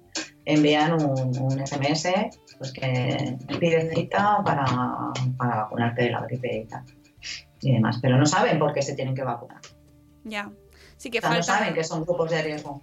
[0.44, 2.08] envían un, un SMS
[2.58, 4.64] pues que pide cita para,
[5.38, 6.84] para vacunarte de la gripe y tal.
[7.62, 9.60] Y demás, pero no saben por qué se tienen que vacunar.
[10.24, 10.50] Ya.
[10.98, 11.58] Sí que O sea, no falta...
[11.58, 12.82] saben que son grupos de riesgo.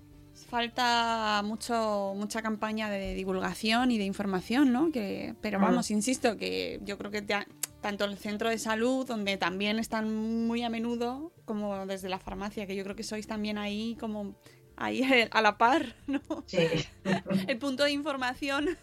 [0.50, 4.92] Falta mucho, mucha campaña de divulgación y de información, ¿no?
[4.92, 7.48] Que, pero vamos, insisto, que yo creo que te-
[7.82, 12.66] tanto el centro de salud, donde también están muy a menudo, como desde la farmacia,
[12.68, 14.36] que yo creo que sois también ahí como
[14.78, 15.02] ahí
[15.32, 16.22] a la par, ¿no?
[16.46, 16.68] Sí.
[17.48, 18.78] El punto de información.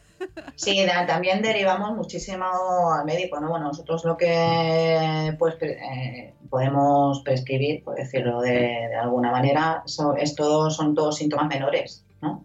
[0.57, 2.45] Sí, también derivamos muchísimo
[2.93, 3.51] al médico, ¿no?
[3.51, 10.35] Bueno, nosotros lo que pues eh, podemos prescribir, por decirlo de, alguna manera, so- es
[10.35, 12.45] son todos síntomas menores, ¿no?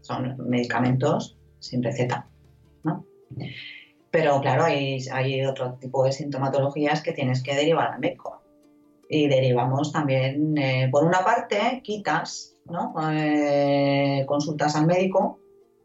[0.00, 2.28] Son medicamentos sin receta,
[2.84, 3.04] ¿no?
[4.10, 8.42] Pero claro, hay, hay otro tipo de sintomatologías que tienes que derivar al médico.
[9.10, 12.94] Y derivamos también, eh, por una parte, quitas, ¿no?
[13.10, 15.37] Eh, consultas al médico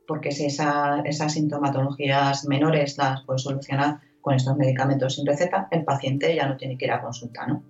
[0.08, 5.84] porque si esa- esas sintomatologías menores las puedes solucionar con estos medicamentos sin receta, el
[5.84, 7.64] paciente ya no tiene que ir a consulta, ¿no?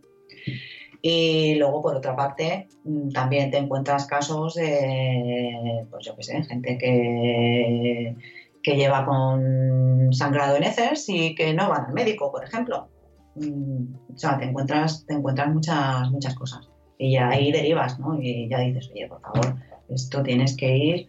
[1.01, 6.43] Y luego, por otra parte, mm, también te encuentras casos de, pues yo qué sé,
[6.43, 8.15] gente que,
[8.61, 12.87] que lleva con sangrado en heces y que no van al médico, por ejemplo.
[13.35, 16.69] Mm, O sea, te encuentras, te encuentras muchas, muchas cosas.
[16.97, 18.17] Y ahí derivas, ¿no?
[18.21, 19.55] Y ya dices, oye, por favor,
[19.89, 21.07] esto tienes que ir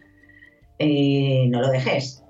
[0.77, 2.21] y no lo dejes.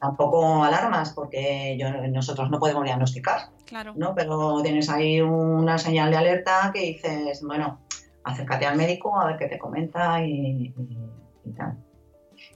[0.00, 3.92] Tampoco alarmas porque yo, nosotros no podemos diagnosticar, Claro.
[3.96, 4.14] ¿no?
[4.14, 7.80] Pero tienes ahí una señal de alerta que dices, bueno,
[8.24, 10.98] acércate al médico a ver qué te comenta y, y-
[11.44, 11.76] y tal.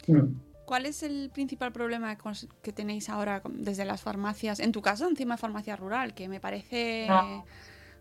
[0.07, 0.41] Mm.
[0.65, 2.17] ¿Cuál es el principal problema
[2.63, 4.61] que tenéis ahora desde las farmacias?
[4.61, 7.45] En tu caso, encima farmacia rural, que me parece No.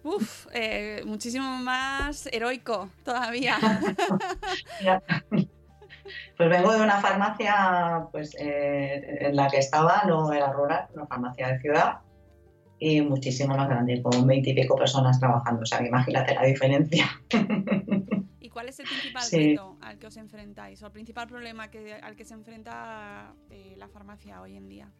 [0.04, 3.58] uf, eh, muchísimo más heroico todavía.
[6.38, 11.08] Pues vengo de una farmacia pues, eh, en la que estaba, no era rural, una
[11.08, 12.00] farmacia de ciudad
[12.80, 15.64] y muchísimo más grande, con veintipico personas trabajando.
[15.64, 17.06] O sea, imagínate la diferencia.
[18.40, 19.50] ¿Y cuál es el principal Sí.
[19.50, 20.82] reto al que os enfrentáis?
[20.84, 24.92] ¿O el principal problema que, al que se enfrenta eh, la farmacia hoy en día?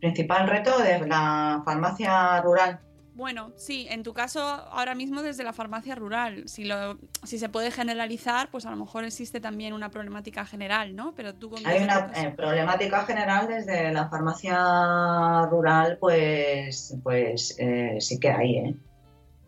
[0.00, 2.80] Principal reto de la farmacia rural.
[3.16, 6.46] Bueno, sí, en tu caso, ahora mismo desde la farmacia rural.
[6.48, 10.94] Si, lo, si se puede generalizar, pues a lo mejor existe también una problemática general,
[10.94, 11.14] ¿no?
[11.14, 17.96] Pero tú con Hay una eh, problemática general desde la farmacia rural, pues, pues eh,
[18.00, 18.56] sí que hay.
[18.58, 18.76] ¿eh?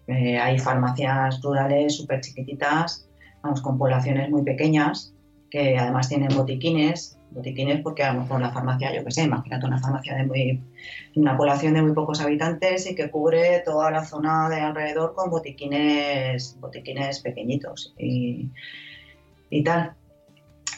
[0.06, 3.06] Eh, hay farmacias rurales súper chiquititas,
[3.42, 5.12] vamos, con poblaciones muy pequeñas,
[5.50, 9.66] que además tienen botiquines, botiquines porque a lo mejor la farmacia, yo qué sé, imagínate
[9.66, 10.62] una farmacia de muy,
[11.16, 15.30] una población de muy pocos habitantes y que cubre toda la zona de alrededor con
[15.30, 18.50] botiquines, botiquines pequeñitos y,
[19.50, 19.94] y tal.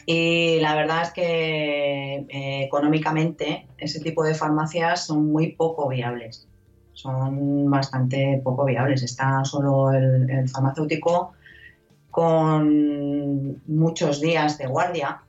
[0.05, 6.47] Y la verdad es que eh, económicamente ese tipo de farmacias son muy poco viables.
[6.93, 9.03] Son bastante poco viables.
[9.03, 11.33] Está solo el, farmacéutico
[12.09, 15.21] con muchos días de guardia,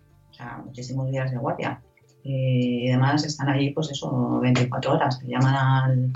[0.43, 1.81] sea, muchísimos días de guardia.
[2.25, 5.19] Y además están allí, pues eso, 24 horas.
[5.19, 6.13] Te llaman al,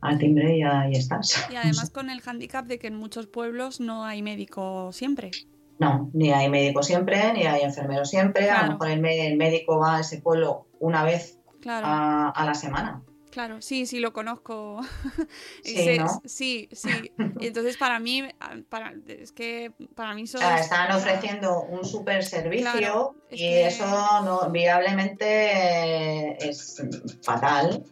[0.00, 1.46] al timbre y ahí estás.
[1.50, 5.30] Y además con el hándicap de que en muchos pueblos no hay médico siempre.
[5.78, 8.50] No, ni hay médico siempre, ni hay enfermero siempre.
[8.50, 8.66] A Claro.
[8.66, 11.86] lo mejor el, médico va a ese pueblo una vez Claro.
[11.86, 13.02] a, a la semana.
[13.36, 14.80] Claro, sí, sí, lo conozco.
[16.24, 20.40] Sí, sí, entonces para mí, ah, para, es que para mí O son...
[20.40, 23.84] sea, están ofreciendo un super servicio Claro, es y que- eso
[24.24, 26.82] no, viablemente es
[27.22, 27.84] fatal.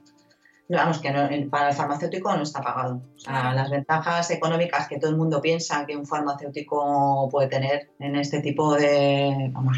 [0.71, 3.03] Vamos, que no- para el farmacéutico no está pagado.
[3.15, 3.57] O sea, Claro.
[3.57, 8.41] las ventajas económicas que todo el mundo piensa que un farmacéutico puede tener en este
[8.41, 9.51] tipo de...
[9.53, 9.77] Vamos,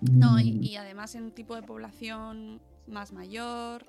[0.00, 3.86] No, y, mm, y además en un tipo de población más mayor,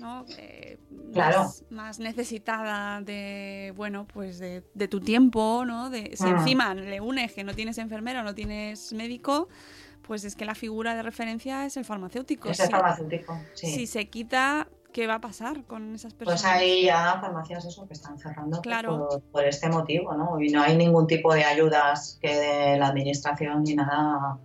[0.00, 0.24] ¿no?
[0.38, 0.78] Eh,
[1.12, 1.40] Claro.
[1.44, 5.90] más, más necesitada de, bueno, pues de, de tu tiempo, ¿no?
[5.90, 6.36] De, si Ah.
[6.38, 9.48] encima le unes que no tienes enfermero, no tienes médico,
[10.02, 12.48] pues es que la figura de referencia es el farmacéutico.
[12.48, 13.66] es el Si- farmacéutico, sí.
[13.68, 16.42] Si se quita, ¿qué va a pasar con esas personas?
[16.42, 19.08] Pues hay ya farmacias eso que están cerrando pues, Claro.
[19.08, 20.40] por, por este motivo, ¿no?
[20.40, 24.38] Y no hay ningún tipo de ayudas que de la administración ni nada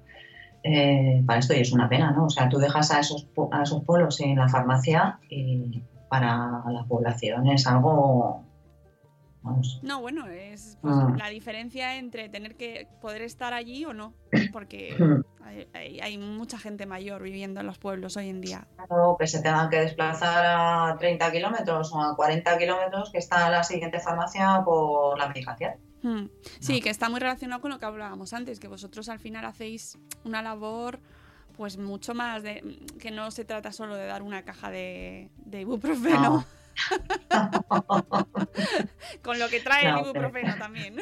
[0.68, 2.26] eh, para esto y es una pena, ¿no?
[2.26, 6.84] O sea, tú dejas a esos, a esos pueblos sin la farmacia y para la
[6.88, 8.44] población es algo,
[9.44, 11.14] vamos, No, bueno, es pues, Ah.
[11.18, 14.14] la diferencia entre tener que poder estar allí o no,
[14.52, 15.24] porque Mm.
[15.44, 18.68] hay, hay- hay mucha gente mayor viviendo en los pueblos hoy en día.
[18.90, 23.50] o que se tengan que desplazar a 30 kilómetros o a 40 kilómetros que está
[23.52, 25.74] la siguiente farmacia por la medicación.
[26.06, 26.30] Hmm.
[26.60, 29.98] Sí, que está muy relacionado con lo que hablábamos antes, que vosotros al final hacéis
[30.24, 31.00] una labor
[31.58, 32.62] pues mucho más de
[33.00, 36.46] que no se trata solo de dar una caja de, de ibuprofeno,
[39.24, 40.96] con lo que trae No, el pero- ibuprofeno también.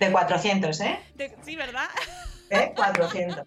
[0.00, 0.98] De 400, ¿eh?
[1.14, 1.88] De- sí, ¿verdad?
[2.58, 2.72] ¿Eh?
[2.74, 3.46] 400.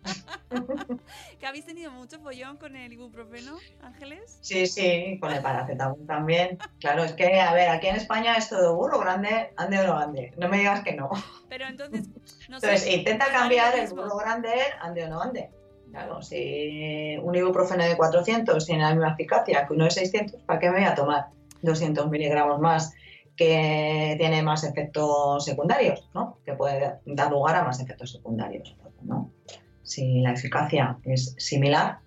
[1.39, 4.37] Que habéis tenido mucho follón con el ibuprofeno, Ángeles.
[4.41, 6.59] Sí, sí, con el paracetamol también.
[6.79, 9.97] Claro, es que, a ver, aquí en España es todo burro grande, ande o no
[9.97, 10.31] ande.
[10.37, 11.09] No me digas que no.
[11.49, 12.07] Pero entonces,
[12.47, 12.67] no sé.
[12.67, 15.49] Entonces, intenta ¿vale cambiar el burro grande, ande o no ande.
[15.91, 20.59] Claro, si un ibuprofeno de 400 tiene la misma eficacia que uno de 600, ¿para
[20.59, 21.25] qué me voy a tomar
[21.61, 22.93] 200 miligramos más
[23.35, 26.37] que tiene más efectos secundarios, ¿no?
[26.45, 29.31] Que puede dar lugar a más efectos secundarios, ¿no?
[29.83, 31.99] Si la eficacia es similar,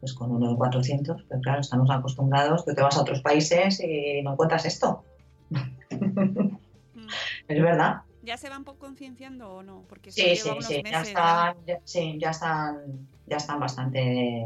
[0.00, 3.80] pues con uno de 400, pero claro, estamos acostumbrados, tú te vas a otros países
[3.80, 5.04] y no encuentras esto.
[5.50, 5.58] Mm.
[7.48, 8.02] Es verdad.
[8.22, 9.84] ¿Ya se van concienciando o no?
[9.88, 14.44] Porque Sí, sí, unos sí, ya están, ya- sí, ya están, ya están bastante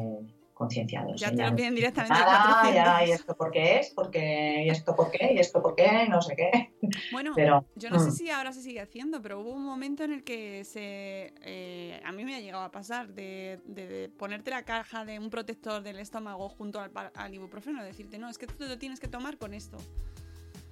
[0.60, 1.18] concienciados.
[1.18, 2.74] Ya te lo piden directamente 400.
[2.74, 6.06] ya, y esto por qué es, porque, y esto por qué, y esto por qué,
[6.06, 6.50] no sé qué.
[7.12, 8.12] Bueno, Pero, yo no sé mm.
[8.12, 12.12] si ahora se sigue haciendo, pero hubo un momento en el que se, eh, a
[12.12, 15.82] mí me ha llegado a pasar de, de- de ponerte la caja de un protector
[15.82, 19.38] del estómago junto al, ibuprofeno, decirte, no, es que tú te lo tienes que tomar
[19.38, 19.78] con esto.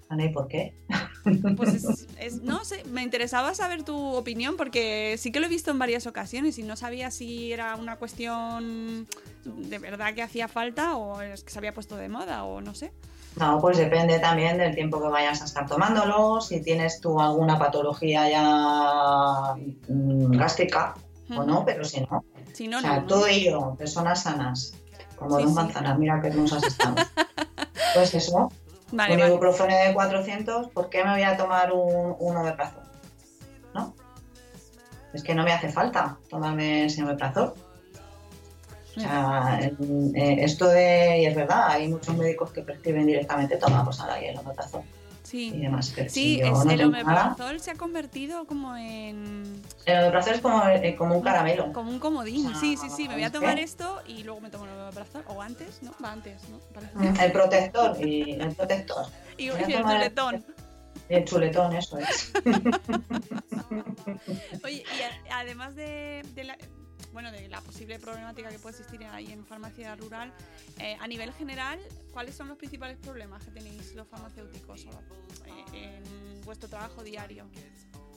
[0.09, 0.75] Ana, ¿y por qué?
[1.57, 5.51] Pues es, es- no sé, me interesaba saber tu opinión porque sí que lo he
[5.51, 9.07] visto en varias ocasiones y no sabía si era una cuestión
[9.44, 12.75] de verdad que hacía falta o es que se había puesto de moda o no
[12.75, 12.92] sé.
[13.37, 17.59] No, pues depende también del tiempo que vayas a estar tomándolo, si tienes tú alguna
[17.59, 19.55] patología ya
[19.88, 20.94] mm, gástrica
[21.37, 22.25] o no, pero si no.
[22.53, 23.29] Si no, o sea, no.
[23.29, 24.75] y yo, personas sanas,
[25.16, 25.57] como Sí, dos sí.
[25.57, 27.01] manzanas, mira qué hermosas estamos.
[27.94, 28.51] Pues eso,
[28.92, 29.31] Vale, un vale.
[29.31, 32.83] ibuprofeno de 400, ¿por qué me voy a tomar un, un omeprazol?
[33.74, 33.94] ¿No?
[35.12, 37.55] Es que no me hace falta tomarme ese omeprazol.
[38.96, 39.77] O sea, eh,
[40.14, 44.20] eh, esto de, y es verdad, hay muchos médicos que prescriben directamente, toma, pues ahora
[44.20, 44.83] y el omeprazol
[45.35, 45.61] y Sí.
[45.61, 45.93] demás.
[45.95, 49.62] Pero Sí, si es, no el nada, omeprazol se ha convertido como en...
[49.87, 51.73] el omeprazol es como, eh, como un caramelo.
[51.73, 52.47] Como un comodín.
[52.47, 54.73] O sea, Sí, sí, sí, me voy a tomar esto y luego me tomo el
[54.73, 55.23] omeprazol.
[55.29, 55.93] O antes, ¿no?
[56.05, 56.59] Va antes, ¿no?
[57.01, 59.07] Mm, El protector y el protector.
[59.38, 60.45] Y, y el chuletón.
[61.09, 62.33] El chuletón, eso es.
[64.64, 66.59] Oye, y a- además de, de la,
[67.13, 70.33] bueno, de la posible problemática que puede existir ahí en farmacia rural,
[70.79, 71.79] eh, a nivel general,
[72.13, 74.87] ¿cuáles son los principales problemas que tenéis los farmacéuticos
[75.47, 77.47] eh, en vuestro trabajo diario?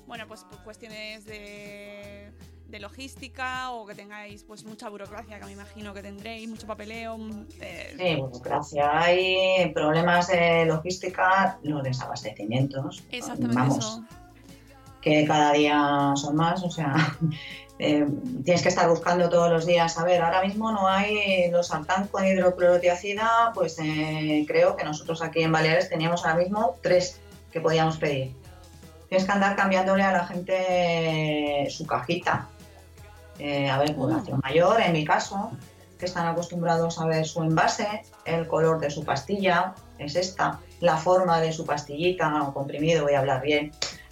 [0.08, 2.32] Bueno, pues por cuestiones de,
[2.68, 7.18] de logística o que tengáis pues mucha burocracia, que me imagino que tendréis, mucho papeleo.
[7.18, 9.00] mm, eh, Sí, burocracia.
[9.02, 13.04] Hay problemas de logística, los desabastecimientos.
[13.12, 14.06] exactamente Vamos, eso.
[15.02, 17.18] Que cada día son más, o sea,
[17.80, 18.08] eh,
[18.44, 19.98] tienes que estar buscando todos los días.
[19.98, 25.22] A ver, ahora mismo no hay los sartán con hidroclorotiacida, pues eh, creo que nosotros
[25.22, 27.20] aquí en Baleares teníamos ahora mismo tres
[27.52, 28.36] que podíamos pedir.
[29.10, 32.48] Tienes que andar cambiándole a la gente su cajita.
[33.40, 35.52] Eh, a ver, población mayor, en mi caso,
[35.98, 40.96] que están acostumbrados a ver su envase, el color de su pastilla, es esta, la
[40.98, 43.72] forma de su pastillita o comprimido, voy a hablar bien.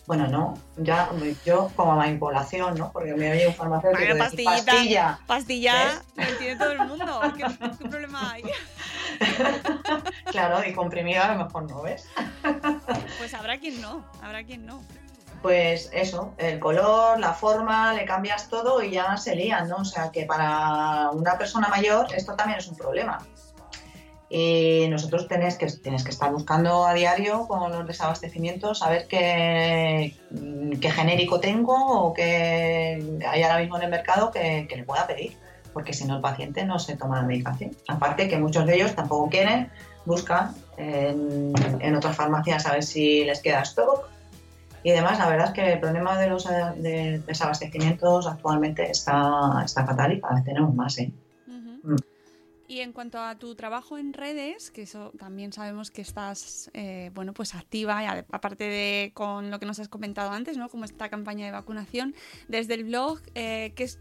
[0.10, 1.08] Bueno, no, ya
[1.46, 2.92] yo como manipulación, ¿no?
[2.92, 5.20] Porque me oye un farmacéutico decir, pastillita, pastilla.
[5.28, 7.22] pastilla, lo entiende todo el mundo.
[7.38, 7.46] ¿Qué,
[7.78, 8.44] qué problema hay?
[10.32, 12.08] Claro, y comprimido a lo mejor no, ¿ves?
[13.20, 14.82] Pues habrá quien no, habrá quien no.
[15.44, 19.76] Pues eso, el color, la forma, le cambias todo y ya se lían, ¿no?
[19.78, 23.20] O sea que para una persona mayor esto también es un problema.
[24.30, 29.08] Y nosotros tenés que, tienes que estar buscando a diario con los desabastecimientos a ver
[29.08, 30.16] qué,
[30.80, 35.08] qué genérico tengo o qué hay ahora mismo en el mercado que, que le pueda
[35.08, 35.36] pedir,
[35.74, 37.72] porque si no el paciente no se toma la medicación.
[37.88, 39.72] Aparte que muchos de ellos tampoco quieren,
[40.06, 44.10] buscan en, en otras farmacias a ver si les queda stock
[44.84, 49.62] y además, la verdad es que el problema de los eh, de desabastecimientos actualmente está,
[49.66, 50.98] está fatal y cada vez tenemos más.
[51.00, 51.12] ¿eh?
[52.70, 57.10] Y en cuanto a tu trabajo en redes, que eso también sabemos que estás, eh,
[57.16, 60.70] bueno, pues activa, y aparte de con lo que nos has comentado antes, ¿no?
[60.70, 62.14] Como esta campaña de vacunación,
[62.48, 63.98] desde el blog, eh, ¿qué es,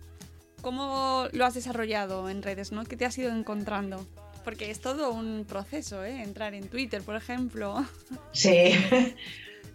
[0.61, 2.85] ¿cómo lo has desarrollado en redes, ¿no?
[2.85, 4.07] ¿Qué te has ido encontrando?
[4.45, 6.23] Porque es todo un proceso, ¿eh?
[6.23, 7.87] Entrar en Twitter, por ejemplo.
[8.33, 8.75] Sí.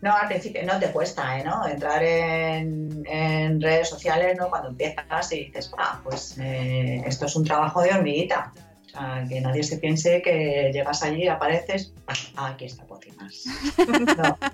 [0.02, 1.44] No, al principio no te cuesta, ¿eh?
[1.44, 1.66] ¿no?
[1.66, 4.50] Entrar en, en redes sociales, ¿no?
[4.50, 8.52] Cuando empiezas y dices, ah, pues eh, esto es un trabajo de hormiguita.
[8.94, 11.94] O sea, que nadie se piense que llegas allí, apareces,
[12.36, 13.46] ah, aquí está Pocimas.
[14.18, 14.38] No.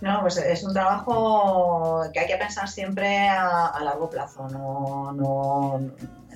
[0.00, 5.12] No, pues es un trabajo que hay que pensar siempre a, a largo plazo, no,
[5.12, 5.78] no,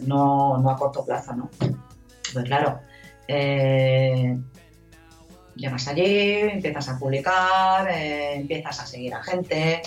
[0.00, 1.50] no, no a corto plazo, ¿no?
[1.58, 2.80] Pues claro,
[3.28, 4.36] eh,
[5.56, 9.82] llegas allí, empiezas a publicar, eh, empiezas a seguir a gente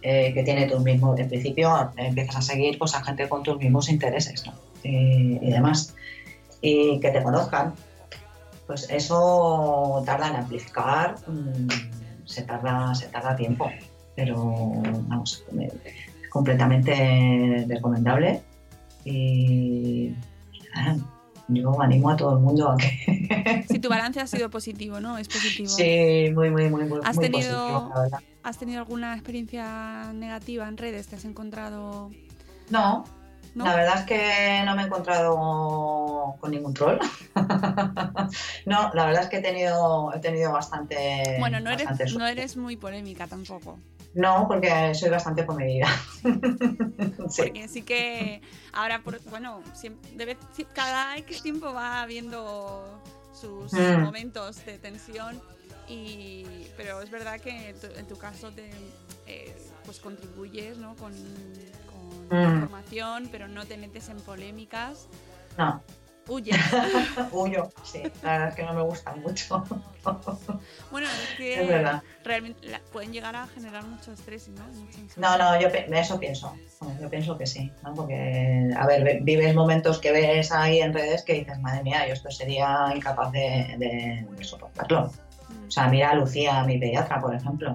[0.00, 3.58] eh, que tiene tus mismos, en principio empiezas a seguir pues, a gente con tus
[3.58, 4.54] mismos intereses ¿no?
[4.82, 5.94] Y, y demás,
[6.60, 7.74] y que te conozcan.
[8.66, 11.68] Pues eso tarda en amplificar, mm,
[12.26, 13.70] se tarda, se tarda tiempo,
[14.14, 14.36] pero
[15.06, 15.72] vamos, eh,
[16.28, 18.42] completamente recomendable
[19.04, 20.12] y
[20.74, 20.94] ah,
[21.48, 25.16] yo animo a todo el mundo a que Si tu balance ha sido positivo, ¿no?
[25.16, 25.68] Es positivo.
[25.70, 28.18] Sí, muy, muy, muy, muy, ¿Has muy tenido- positivo, la verdad.
[28.42, 31.06] ¿Has tenido alguna experiencia negativa en redes?
[31.08, 32.10] ¿Te has encontrado...?
[32.70, 33.04] No,
[33.58, 33.64] ¿No?
[33.64, 35.34] la verdad es que no me he encontrado
[36.40, 36.98] con ningún troll.
[38.66, 41.36] no, la verdad es que he tenido, he tenido bastante.
[41.38, 43.78] Bueno, no eres, no eres muy polémica tampoco.
[44.14, 45.86] No, porque soy bastante comedida.
[47.28, 47.42] sí.
[47.42, 48.40] Porque sí que
[48.72, 53.02] ahora, por- bueno, siem- de vez- si- cada X tiempo va habiendo
[53.32, 54.00] sus Mm.
[54.02, 55.40] momentos de tensión.
[55.88, 56.44] Y,
[56.76, 58.68] pero es verdad que en tu, en tu caso te,
[59.26, 59.56] eh,
[59.86, 60.94] pues contribuyes ¿no?
[60.96, 61.12] con
[62.30, 62.54] Mm.
[62.62, 65.08] información, pero no te metes en polémicas.
[65.56, 65.82] No,
[66.28, 66.56] Huyes.
[67.32, 68.02] huyo, sí.
[68.22, 69.64] La verdad es que no me gusta mucho.
[70.90, 72.02] bueno, es que es verdad.
[72.22, 74.62] realmente la- pueden llegar a generar mucho estrés, ¿no?
[74.62, 75.16] Ansiedad.
[75.16, 76.54] No, no, yo eso pienso.
[77.00, 77.94] Yo pienso que sí, ¿no?
[77.94, 82.06] Porque, a ver, ve- vives momentos que ves ahí en redes que dices, madre mía,
[82.06, 85.06] yo esto sería incapaz de, de- de soportarlo.
[85.48, 85.66] Mm.
[85.68, 87.74] O sea, mira a Lucía, mi pediatra, por ejemplo.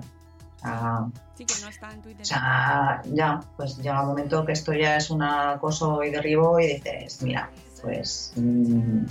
[0.64, 1.06] O sea,
[1.36, 2.22] Sí, que no está en Twitter.
[2.22, 6.60] o sea, ya, pues llega un momento que esto ya es un acoso y derribo
[6.60, 7.50] y dices, mira,
[7.82, 9.04] pues mm,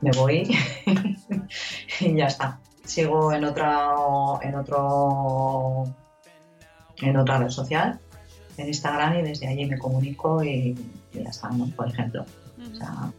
[0.00, 0.56] me voy
[2.00, 2.60] y ya está.
[2.84, 3.88] Sigo en otra,
[4.42, 5.84] en otro,
[6.98, 7.98] en otra red social,
[8.56, 10.78] en Instagram y desde allí me comunico y,
[11.12, 11.66] y ya está, ¿no?
[11.74, 12.24] Por ejemplo.
[12.72, 13.10] O sea,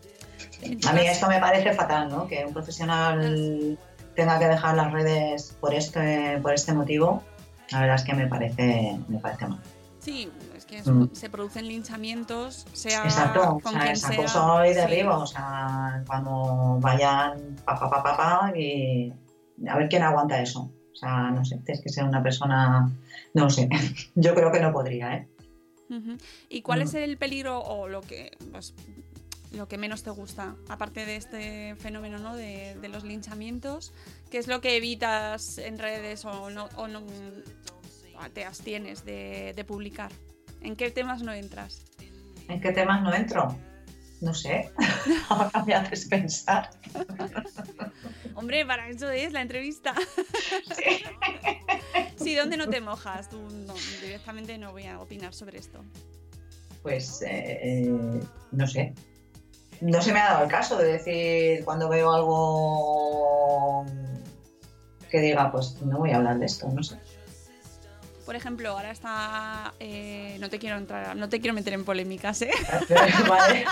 [0.90, 2.26] a mí esto me parece fatal, ¿no?
[2.28, 3.78] Que un profesional
[4.16, 7.24] tenga que dejar las redes por este, por este motivo.
[7.72, 9.60] La verdad es que me parece, me parece mal.
[10.00, 11.08] Sí, es que es- Mm.
[11.14, 14.10] se producen linchamientos, sea Exacto, o con sea, quien es sea.
[14.12, 14.74] acoso y Sí.
[14.76, 15.16] derribo.
[15.18, 19.12] O sea, cuando vayan pa, pa, pa, pa, pa, y
[19.68, 20.70] a ver quién aguanta eso.
[20.94, 22.90] O sea, no sé, tienes que ser una persona,
[23.34, 23.68] no sé,
[24.16, 25.28] yo creo que no podría, ¿eh?
[26.50, 26.84] ¿Y cuál Mm.
[26.84, 28.74] es el peligro o lo que pues,
[29.52, 32.36] lo que menos te gusta, aparte de este fenómeno ¿no?
[32.36, 33.94] de, de los linchamientos?
[34.30, 39.54] ¿Qué es lo que evitas en redes o no, o no o te abstienes de,
[39.56, 40.12] de publicar?
[40.62, 41.86] ¿En qué temas no entras?
[42.48, 43.56] ¿En qué temas no entro?
[44.22, 44.72] No sé,
[45.30, 46.70] ahora me haces pensar.
[48.36, 49.94] Hombre, para eso es la entrevista.
[52.18, 53.30] sí, ¿dónde no te mojas?
[53.30, 55.84] Tú no, directamente no voy a opinar sobre esto.
[56.82, 58.22] Pues eh, eh,
[58.52, 58.94] no sé.
[59.86, 63.86] No se me ha dado el caso de decir cuando veo algo
[65.12, 66.98] que diga, pues no voy a hablar de esto, no sé.
[68.26, 69.74] Por ejemplo, ahora está.
[69.80, 72.50] eh, no te quiero entrar, no te quiero meter en polémicas, ¿eh?
[73.30, 73.66] Vale.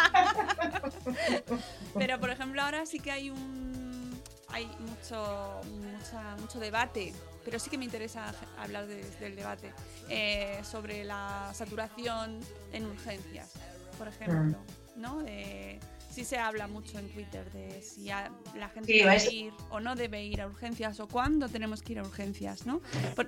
[1.97, 4.21] Pero por ejemplo, ahora sí que hay un.
[4.49, 7.11] Hay mucho, mucha- mucho debate,
[7.43, 9.73] pero sí que me interesa hablar de- del debate
[10.09, 12.39] eh, sobre la saturación
[12.71, 13.49] en urgencias,
[13.97, 14.59] por ejemplo.
[14.95, 15.01] Mm.
[15.01, 15.23] ¿no?
[15.23, 15.79] De-
[16.13, 19.79] sí se habla mucho en Twitter de si a- la gente Sí, debe ir o
[19.79, 22.81] no debe ir a urgencias o cuándo tenemos que ir a urgencias, ¿no?
[23.15, 23.27] Por-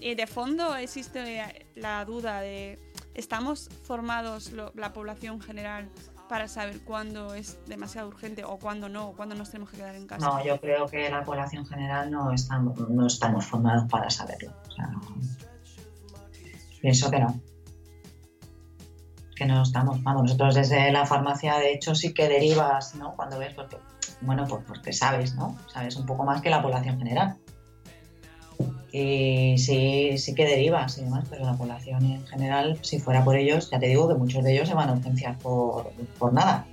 [0.00, 2.78] y, y de fondo existe la duda de
[3.14, 5.88] ¿estamos formados lo- la población general
[6.28, 9.94] para saber cuándo es demasiado urgente o cuándo no, o cuándo nos tenemos que quedar
[9.94, 10.26] en casa?
[10.26, 14.50] No, yo creo que la población general no estamos, no estamos formados para saberlo.
[14.66, 14.88] O sea,
[16.80, 17.40] pienso que no.
[19.46, 20.02] No estamos.
[20.02, 23.14] Vamos, nosotros desde la farmacia, de hecho, sí que derivas, ¿no?
[23.16, 23.76] Cuando ves, porque,
[24.20, 25.56] bueno, pues porque sabes, ¿no?
[25.72, 27.36] Sabes un poco más que la población general.
[28.92, 33.36] Y sí, sí que derivas y demás, pero la población en general, si fuera por
[33.36, 36.66] ellos, ya te digo que muchos de ellos se van a urgencias por, por nada.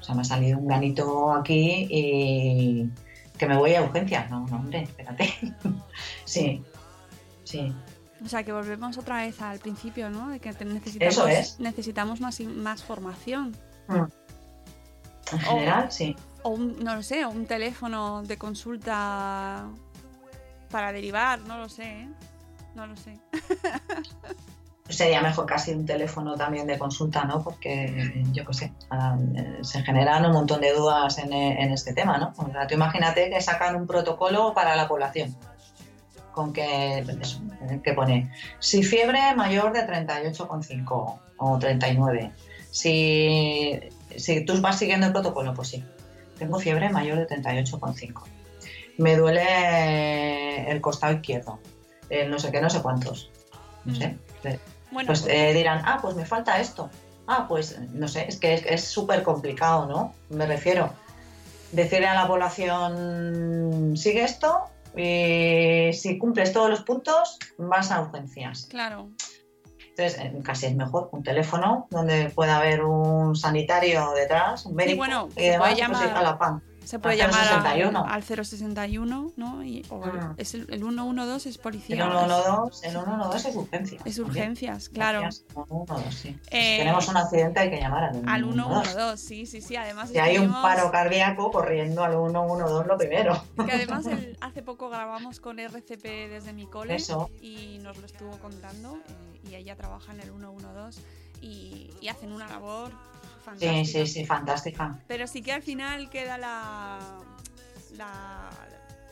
[0.00, 2.88] O sea, me ha salido un granito aquí y
[3.36, 4.30] que me voy a urgencias.
[4.30, 5.34] No, no, hombre, espérate.
[6.24, 6.62] sí,
[7.42, 7.72] sí.
[8.24, 10.28] O sea, que volvemos otra vez al principio, ¿no?
[10.28, 11.60] De que necesitamos, Eso es.
[11.60, 13.56] necesitamos más, más formación.
[13.88, 16.16] En general, sí.
[16.42, 19.66] O un, no lo sé, o un teléfono de consulta
[20.70, 22.08] para derivar, no lo sé, ¿eh?
[22.74, 23.18] No lo sé.
[24.88, 27.42] Sería mejor casi un teléfono también de consulta, ¿no?
[27.42, 31.92] Porque, yo qué sé, eh, se generan un montón de dudas en, eh, en este
[31.92, 32.32] tema, ¿no?
[32.38, 35.36] O sea, tú imagínate que sacan un protocolo para la población.
[36.38, 38.30] Con que, eso, eh, que pone,
[38.60, 42.30] si fiebre mayor de 38,5 o 39.
[42.70, 43.80] Si,
[44.16, 45.84] si tú vas siguiendo el protocolo, pues sí.
[46.38, 48.22] Tengo fiebre mayor de 38,5.
[48.98, 51.58] Me duele el costado izquierdo.
[52.08, 53.30] el no sé qué, no sé cuántos.
[53.84, 54.16] No sé.
[54.92, 56.88] Bueno, Pues eh, dirán, ah, pues me falta esto.
[57.26, 60.14] Ah, pues no sé, es que es- es súper complicado, ¿no?
[60.30, 60.92] Me refiero.
[61.72, 68.66] Decirle a la población, sigue esto y si cumples todos los puntos, vas a urgencias.
[68.66, 69.10] claro.
[69.98, 74.98] Entonces, eh, casi es mejor un teléfono donde pueda haber un sanitario detrás, un médico
[74.98, 76.62] bueno, y demás, pues a la PAN.
[76.88, 78.06] Se puede Al llamar a- 061.
[78.08, 79.62] al 061, ¿no?
[79.62, 80.34] Y, o el- Ah.
[80.38, 81.96] es el, el 112 es El policía.
[81.96, 84.02] 112, el 112 es urgencias.
[84.06, 85.18] Es urgencias, claro.
[85.18, 86.28] Urgencias, 112, sí.
[86.50, 88.30] Eh, si tenemos un accidente hay que llamar al 112.
[88.30, 88.42] Al
[88.86, 89.76] 112, sí, sí, sí.
[89.76, 93.44] Además, Si hay un paro cardíaco, corriendo al 112 lo primero.
[93.66, 97.28] Que además el- hace poco grabamos con RCP desde mi cole Eso.
[97.42, 101.02] y nos lo estuvo contando eh, y ella trabaja en el 112
[101.42, 102.92] y, y hacen una labor
[103.50, 103.84] fantástica.
[103.84, 104.98] Sí, sí, sí, fantástica.
[105.06, 106.98] Pero sí que al final queda la,
[107.96, 108.50] la,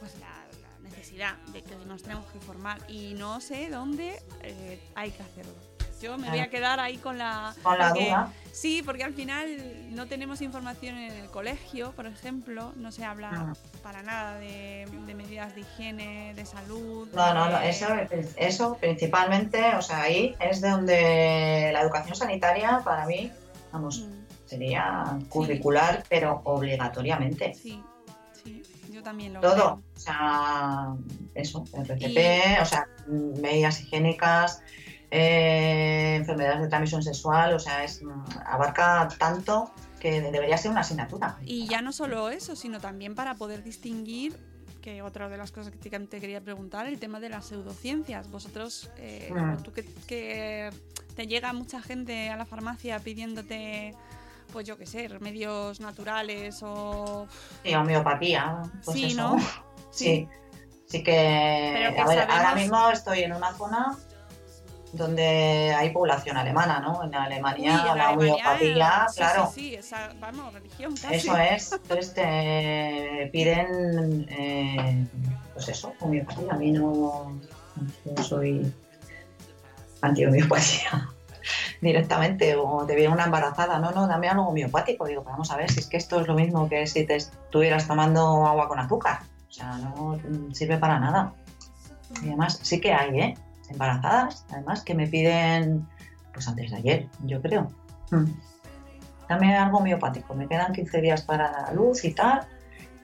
[0.01, 0.26] pues la,
[0.62, 5.22] la necesidad de que nos tenemos que formar y no sé dónde eh, hay que
[5.22, 5.53] hacerlo.
[6.03, 7.55] Yo me voy a quedar ahí con la...
[7.62, 8.32] Con la porque- duda.
[8.53, 13.55] Sí, porque al final no tenemos información en el colegio, por ejemplo, no se habla
[13.82, 17.09] para nada de, de medidas de higiene, de salud.
[17.14, 17.87] No, no, no, eso,
[18.37, 23.30] eso principalmente, o sea, ahí es de donde la educación sanitaria para mí,
[23.72, 24.16] vamos, Mm,
[24.47, 27.55] sería curricular, pero obligatoriamente.
[27.55, 27.83] Sí,
[28.43, 29.83] sí, yo también lo Todo, creo.
[29.95, 30.95] o sea,
[31.35, 34.63] eso, RCP, o sea, medidas higiénicas,
[35.11, 38.09] eh, enfermedades de transmisión sexual, o sea, es, mm,
[38.47, 39.71] abarca tanto
[40.01, 41.37] que debería ser una asignatura.
[41.45, 44.37] Y ya no solo eso, sino también para poder distinguir,
[44.83, 48.31] que otra de las cosas que te, quería preguntar, el tema de las pseudociencias.
[48.31, 49.57] Vosotros, eh, Mm.
[49.65, 50.71] tú que, que
[51.17, 53.95] te llega mucha gente a la farmacia pidiéndote,
[54.53, 57.27] pues yo qué sé, remedios naturales o...
[57.65, 59.17] Sí, homeopatía, pues Sí, eso.
[59.17, 59.37] ¿no?
[59.91, 60.29] Sí,
[60.87, 63.97] sí que, a ver, ahora mismo estoy en una zona
[64.93, 67.03] donde hay población alemana, ¿no?
[67.05, 71.15] En Alemania en la homeopatía, sí, claro, Sí, sí, esa, vamos, religión casi.
[71.15, 71.73] eso es.
[71.73, 75.07] Entonces te piden, eh,
[75.55, 76.53] pues eso, homeopatía.
[76.53, 77.41] A mí no,
[78.05, 78.71] no soy
[80.03, 81.09] anti-homeopatía
[81.81, 85.07] directamente, o te viene una embarazada, no, no, dame algo homeopático.
[85.07, 87.17] Digo, "Pues vamos a ver, si es que esto es lo mismo que si te
[87.17, 89.21] estuvieras tomando agua con azúcar.
[89.49, 90.19] O sea, no
[90.53, 91.33] sirve para nada.
[92.23, 93.35] Y además, sí que hay, ¿eh?
[93.71, 95.87] Embarazadas, además, que me piden,
[96.33, 97.69] pues antes de ayer, yo creo.
[98.11, 98.25] Mm.
[99.29, 102.43] Dame algo homeopático, me quedan 15 días para la luz y tal.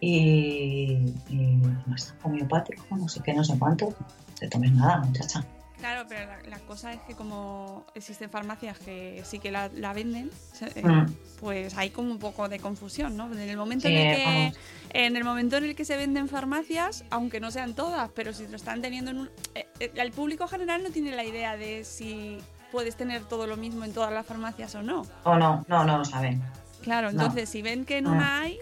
[0.00, 3.94] Y, y más homeopático, no sé qué, no sé cuánto.
[4.38, 5.44] Te tomes nada, muchacha.
[5.82, 9.92] Claro, pero la, la cosa es que como existen farmacias que sí que la, la
[9.92, 10.30] venden,
[10.76, 11.12] eh, Mm.
[11.40, 13.32] pues hay como un poco de confusión, ¿no?
[13.32, 14.56] En el momento Sí, en el que vamos.
[14.90, 18.46] en el momento en el que se venden farmacias, aunque no sean todas, pero si
[18.46, 19.30] lo están teniendo en un...
[19.56, 22.38] eh, eh, el público general no tiene la idea de si
[22.70, 25.04] puedes tener todo lo mismo en todas las farmacias o no.
[25.24, 26.40] O no, no, no lo saben.
[26.82, 27.22] Claro, No.
[27.22, 28.58] entonces si ven que en una hay,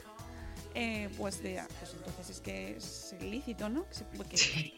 [0.74, 3.84] eh, pues, de, pues entonces es que es ilícito, ¿no?
[4.28, 4.72] Que, se-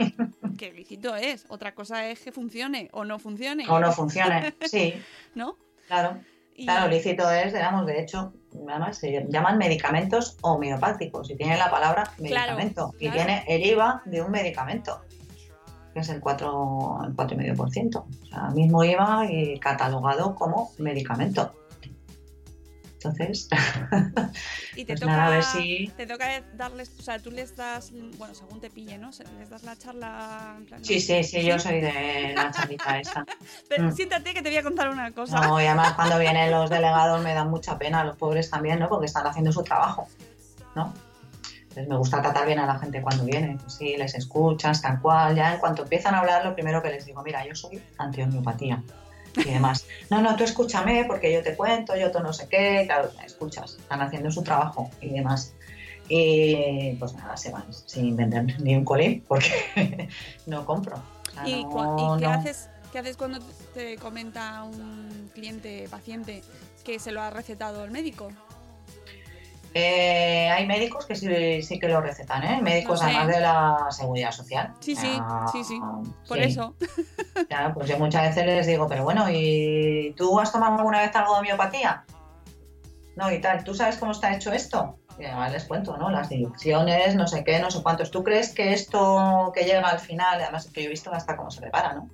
[0.58, 1.44] que- ilícito es.
[1.48, 3.64] Otra cosa es que funcione o no funcione.
[3.68, 4.54] O no funcione.
[4.68, 4.94] Sí,
[5.34, 5.56] ¿No?
[5.86, 6.18] claro.
[6.54, 8.34] Y- Claro, lícito es, digamos, de hecho,
[8.68, 13.16] además se llaman medicamentos homeopáticos y tiene la palabra medicamento y claro.
[13.16, 15.00] tiene el IVA de un medicamento,
[15.94, 17.96] que es el 4, el 4,5%.
[17.96, 21.54] O sea, mismo IVA y catalogado como medicamento.
[23.04, 23.48] Entonces,
[24.76, 27.54] Y te Pues toca, nada, a ver si- te toca darles, o sea, tú les
[27.56, 29.10] das, bueno, según te pille, ¿no?
[29.38, 30.54] Les das la charla.
[30.58, 31.00] En plan, sí, ¿no?
[31.00, 33.24] sí, sí, yo soy de la charlita esa.
[33.68, 33.92] Pero Mm.
[33.92, 35.40] siéntate que te voy a contar una cosa.
[35.40, 38.88] No, y además cuando vienen los delegados me dan mucha pena, los pobres también, ¿no?
[38.88, 40.08] Porque están haciendo su trabajo,
[40.74, 40.92] ¿no?
[41.62, 45.00] Entonces me gusta tratar bien a la gente cuando viene, pues sí, les escuchas, tal
[45.00, 47.82] cual, ya en cuanto empiezan a hablar, lo primero que les digo, mira, yo soy
[47.96, 48.82] antihomeopatía
[49.36, 49.86] y demás.
[50.10, 53.24] No, no, tú escúchame porque yo te cuento, yo tú no sé qué, claro, me
[53.26, 55.54] escuchas, están haciendo su trabajo y demás.
[56.08, 60.08] Y pues nada, se van sin vender ni un colín porque
[60.46, 60.96] no compro.
[60.96, 62.32] O sea, ¿Y, no- cua- y qué, no.
[62.32, 63.38] haces, qué haces cuando
[63.72, 66.42] te comenta un cliente, paciente,
[66.84, 68.28] que se lo ha recetado el médico?
[69.74, 72.60] Eh, hay médicos que sí, sí que lo recetan, ¿eh?
[72.60, 73.06] Médicos sé.
[73.06, 74.74] además de la seguridad social.
[74.80, 75.80] Sí, sí, Ah, sí, sí.
[76.28, 76.44] Por sí.
[76.44, 76.74] eso.
[77.48, 81.14] Claro, pues yo muchas veces les digo, pero bueno, ¿y tú has tomado alguna vez
[81.16, 82.04] algo de homeopatía?
[83.16, 84.98] No, y tal, ¿tú sabes cómo está hecho esto?
[85.18, 86.10] Y además les cuento, ¿no?
[86.10, 88.10] Las diluciones, no sé qué, no sé cuántos.
[88.10, 91.50] ¿Tú crees que esto que llega al final, además que yo he visto hasta cómo
[91.50, 92.08] se prepara, ¿no?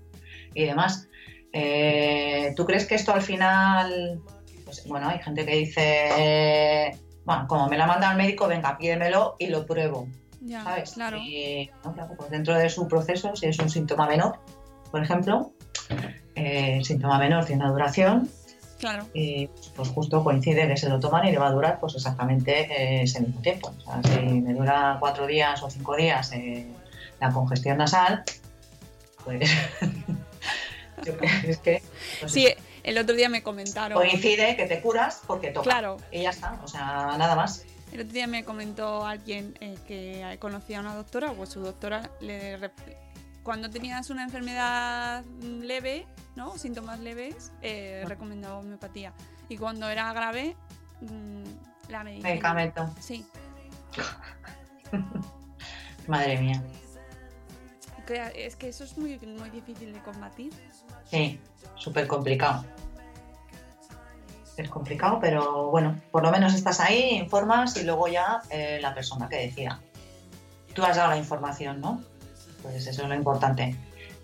[0.55, 1.09] Y demás.
[1.53, 4.21] eh, ¿Tú crees que esto al final,
[4.65, 6.99] pues bueno, hay gente que dice,
[7.29, 10.09] bueno, como me la manda el médico, venga, pídemelo y lo pruebo.
[10.41, 10.93] Ya, ¿sabes?
[10.93, 11.19] claro.
[11.19, 11.93] Y ¿no?
[11.93, 14.39] Claro, pues dentro de su proceso, si es un síntoma menor,
[14.91, 15.53] por ejemplo,
[16.35, 18.31] eh, el síntoma menor tiene una duración
[18.79, 19.05] Claro.
[19.13, 22.61] y pues justo coincide que se lo toman y le va a durar pues exactamente
[22.61, 23.75] eh, ese mismo tiempo.
[23.77, 26.67] O sea, si me dura cuatro días o cinco días eh,
[27.21, 28.23] la congestión nasal,
[29.23, 29.51] pues
[31.05, 31.83] yo creo que es que
[32.27, 32.49] Sí,
[32.83, 33.99] el otro día me comentaron.
[33.99, 35.65] coincide que te curas porque toca.
[35.65, 35.99] Claro.
[36.11, 37.65] Y ya está, o sea, nada más.
[37.93, 42.11] El otro día me comentó alguien eh, que conocía a una doctora, pues su doctora
[42.21, 42.59] le
[43.49, 46.07] cuando tenías una enfermedad leve,
[46.37, 46.59] ¿no?
[46.59, 49.15] Síntomas leves, eh, recomendaba homeopatía.
[49.49, 50.55] Y cuando era grave,
[51.01, 52.29] mm, la medicina.
[52.29, 52.95] Medicamento.
[53.01, 53.25] Sí.
[56.07, 56.63] Madre mía.
[58.35, 60.53] Es que eso es muy, muy difícil de combatir.
[61.11, 61.41] Sí,
[61.77, 62.65] súper complicado.
[64.57, 68.93] Es complicado, pero bueno, por lo menos estás ahí, informas y luego ya eh, la
[68.93, 69.81] persona que decida.
[70.75, 72.03] Tú has dado la información, ¿no?
[72.63, 73.77] Pues eso es lo importante.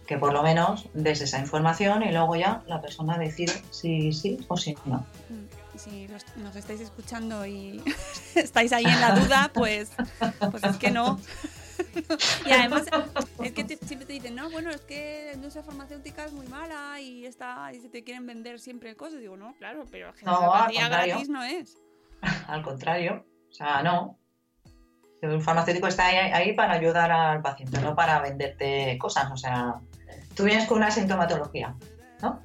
[0.09, 4.39] Que por lo menos des esa información y luego ya la persona decide si sí
[4.49, 5.07] o si no.
[5.31, 7.83] Mm, Si los- nos estáis escuchando y
[8.35, 9.91] estáis ahí en la duda, pues,
[10.51, 11.19] pues es que no.
[12.47, 12.85] y además,
[13.43, 16.47] es que te- siempre te dicen, no, bueno, es que la industria farmacéutica es muy
[16.47, 19.21] mala y está y se te quieren vender siempre cosas.
[19.21, 21.77] Digo, no, claro, pero la gratis no es.
[22.47, 24.19] Al contrario, o sea, no.
[25.23, 29.31] El farmacéutico está ahí, ahí para ayudar al paciente, no para venderte cosas.
[29.33, 29.81] O sea,
[30.37, 31.75] tú vienes con una sintomatología,
[32.21, 32.43] ¿no?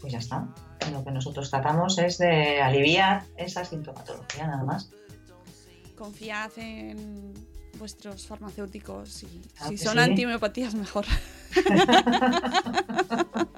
[0.00, 0.48] Pues ya está.
[0.92, 4.90] Lo que nosotros tratamos es de aliviar esa sintomatología, nada más.
[5.96, 7.32] Confiad en
[7.80, 9.26] vuestros farmacéuticos y
[9.56, 9.98] Claro si que son sí.
[9.98, 11.04] antihomeopatías mejor.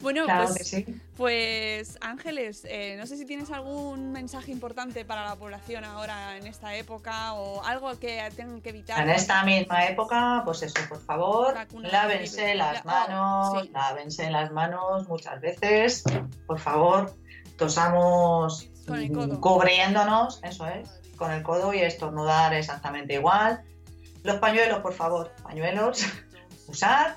[0.00, 0.84] bueno, Claro pues sí.
[1.16, 6.46] Pues Ángeles, eh, no sé si tienes algún mensaje importante para la población ahora en
[6.46, 9.00] esta época o algo que tengan que evitar.
[9.02, 13.70] En esta misma época, pues eso, por favor, lávense las La- oh, manos, sí.
[13.72, 16.02] lávense las manos muchas veces,
[16.46, 17.14] por favor,
[17.56, 18.68] tosamos
[19.40, 20.88] cubriéndonos, eso es,
[21.22, 23.62] con el codo y estornudar exactamente igual.
[24.24, 26.04] Los pañuelos, por favor, pañuelos,
[26.66, 27.14] usar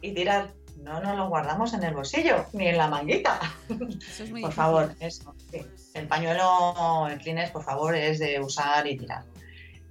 [0.00, 0.52] y tirar.
[0.84, 3.40] No nos los guardamos en el bolsillo ni en la manguita.
[3.68, 4.52] Eso es muy Por difícil.
[4.52, 5.34] favor, eso.
[5.50, 5.58] sí.
[5.94, 9.24] El pañuelo, el Kleenex, por favor, es de usar y tirar.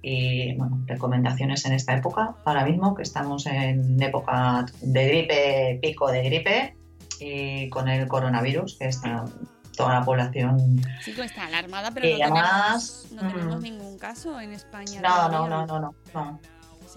[0.00, 6.10] Y bueno, recomendaciones en esta época, ahora mismo que estamos en época de gripe, pico
[6.10, 6.74] de gripe,
[7.20, 9.26] y con el coronavirus, que está
[9.80, 10.80] toda la población.
[11.02, 13.62] Sí que está alarmada, pero no, además, tenemos, no tenemos mm.
[13.62, 15.00] ningún caso en España.
[15.00, 16.40] No, no, no, no, no.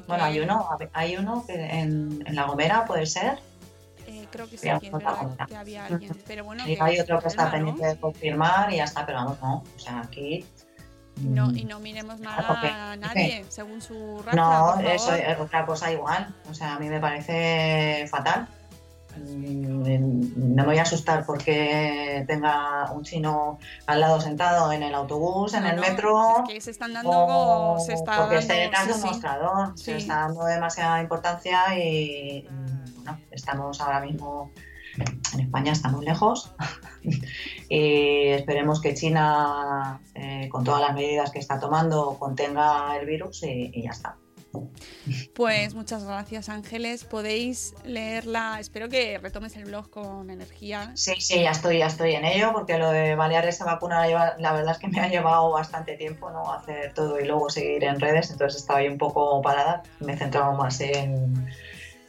[0.07, 3.39] Bueno, hay uno, hay uno que en, en La Gomera puede ser,
[4.07, 6.11] eh, creo que sí, que verdad que había alguien.
[6.27, 9.19] Pero bueno, y que hay otro que está pendiente de confirmar y ya está, pero
[9.19, 9.63] vamos, no.
[9.75, 10.45] O sea, aquí
[11.21, 11.57] No, Mm.
[11.57, 14.36] y no miremos mal a nadie según su raza.
[14.36, 16.34] No, eso es otra cosa igual.
[16.49, 18.47] O sea, a mí me parece fatal.
[19.18, 24.93] Mm, No me voy a asustar porque tenga un chino al lado sentado en el
[24.95, 26.43] autobús, en No, el metro.
[26.47, 27.11] es que se están dando.
[27.11, 29.78] o se está porque dando, de sí, un mostrador.
[29.78, 29.91] Se Sí.
[30.03, 34.51] está dando demasiada importancia y mm, bueno, estamos ahora mismo
[35.34, 36.53] en España, estamos lejos.
[37.70, 43.43] y esperemos que China, eh, con todas las medidas que está tomando, contenga el virus
[43.43, 44.16] y, y ya está.
[45.33, 47.03] Pues muchas gracias, Ángeles.
[47.05, 48.57] Podéis leerla.
[48.59, 50.91] Espero que retomes el blog con energía.
[50.95, 54.53] Sí, sí, ya estoy, ya estoy en ello, porque lo de balear esa vacuna la
[54.53, 56.53] verdad es que me ha llevado bastante tiempo, ¿no?
[56.53, 60.17] Hacer todo y luego seguir en redes, entonces estaba ahí un poco parada, me he
[60.17, 61.47] centrado más en,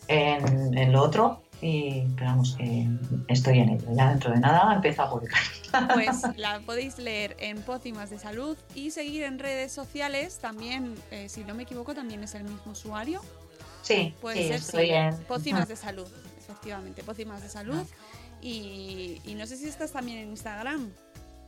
[0.08, 2.88] en lo otro, y pero vamos, que
[3.28, 5.40] estoy en ello, ya dentro de nada empiezo a publicar.
[5.94, 10.38] Pues la podéis leer en Pócimas de Salud y seguir en redes sociales.
[10.38, 13.20] También, eh, si no me equivoco, también es el mismo usuario.
[13.82, 14.92] Sí, Puede sí, ser, estoy sí.
[14.92, 15.16] en...
[15.24, 16.06] Pócimas de Salud,
[16.38, 17.02] efectivamente.
[17.02, 17.84] Pócimas de Salud.
[18.40, 20.92] Y, y no sé si estás también en Instagram.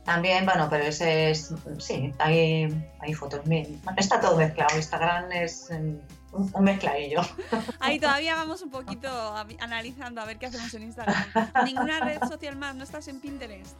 [0.07, 3.41] También, bueno, pero ese es, sí, hay, hay fotos,
[3.97, 5.97] está todo mezclado, Instagram es mm,
[6.37, 7.21] un, mezcladillo.
[7.79, 9.09] Ahí todavía vamos un poquito
[9.59, 11.15] analizando a ver qué hacemos en Instagram.
[11.65, 13.75] Ninguna red social más, no estás en Pinterest.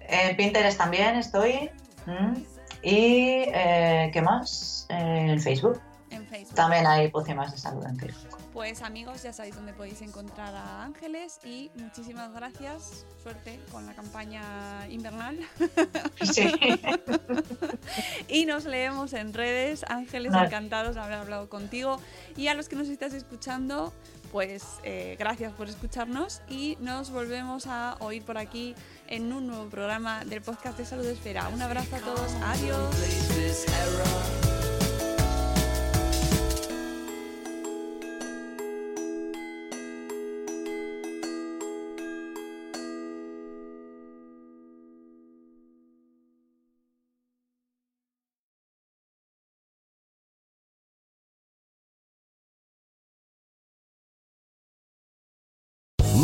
[0.00, 1.70] En Pinterest también estoy.
[2.82, 4.86] Y, eh, ¿qué más?
[4.88, 5.80] En Facebook.
[6.36, 6.56] Facebook.
[6.56, 8.36] También hay pócimas de salud en Facebook.
[8.52, 13.04] Pues amigos, ya sabéis dónde podéis encontrar a Ángeles y muchísimas gracias.
[13.22, 15.38] Suerte con la campaña invernal.
[16.22, 16.48] Sí.
[18.28, 19.84] y nos leemos en redes.
[19.88, 20.46] Ángeles, Vale.
[20.46, 22.00] encantados de haber hablado contigo.
[22.36, 23.92] Y a los que nos estáis escuchando,
[24.32, 28.74] pues eh, gracias por escucharnos y nos volvemos a oír por aquí
[29.06, 31.48] en un nuevo programa del podcast de Salud Esfera.
[31.48, 32.32] Un abrazo a todos.
[32.42, 32.94] Adiós.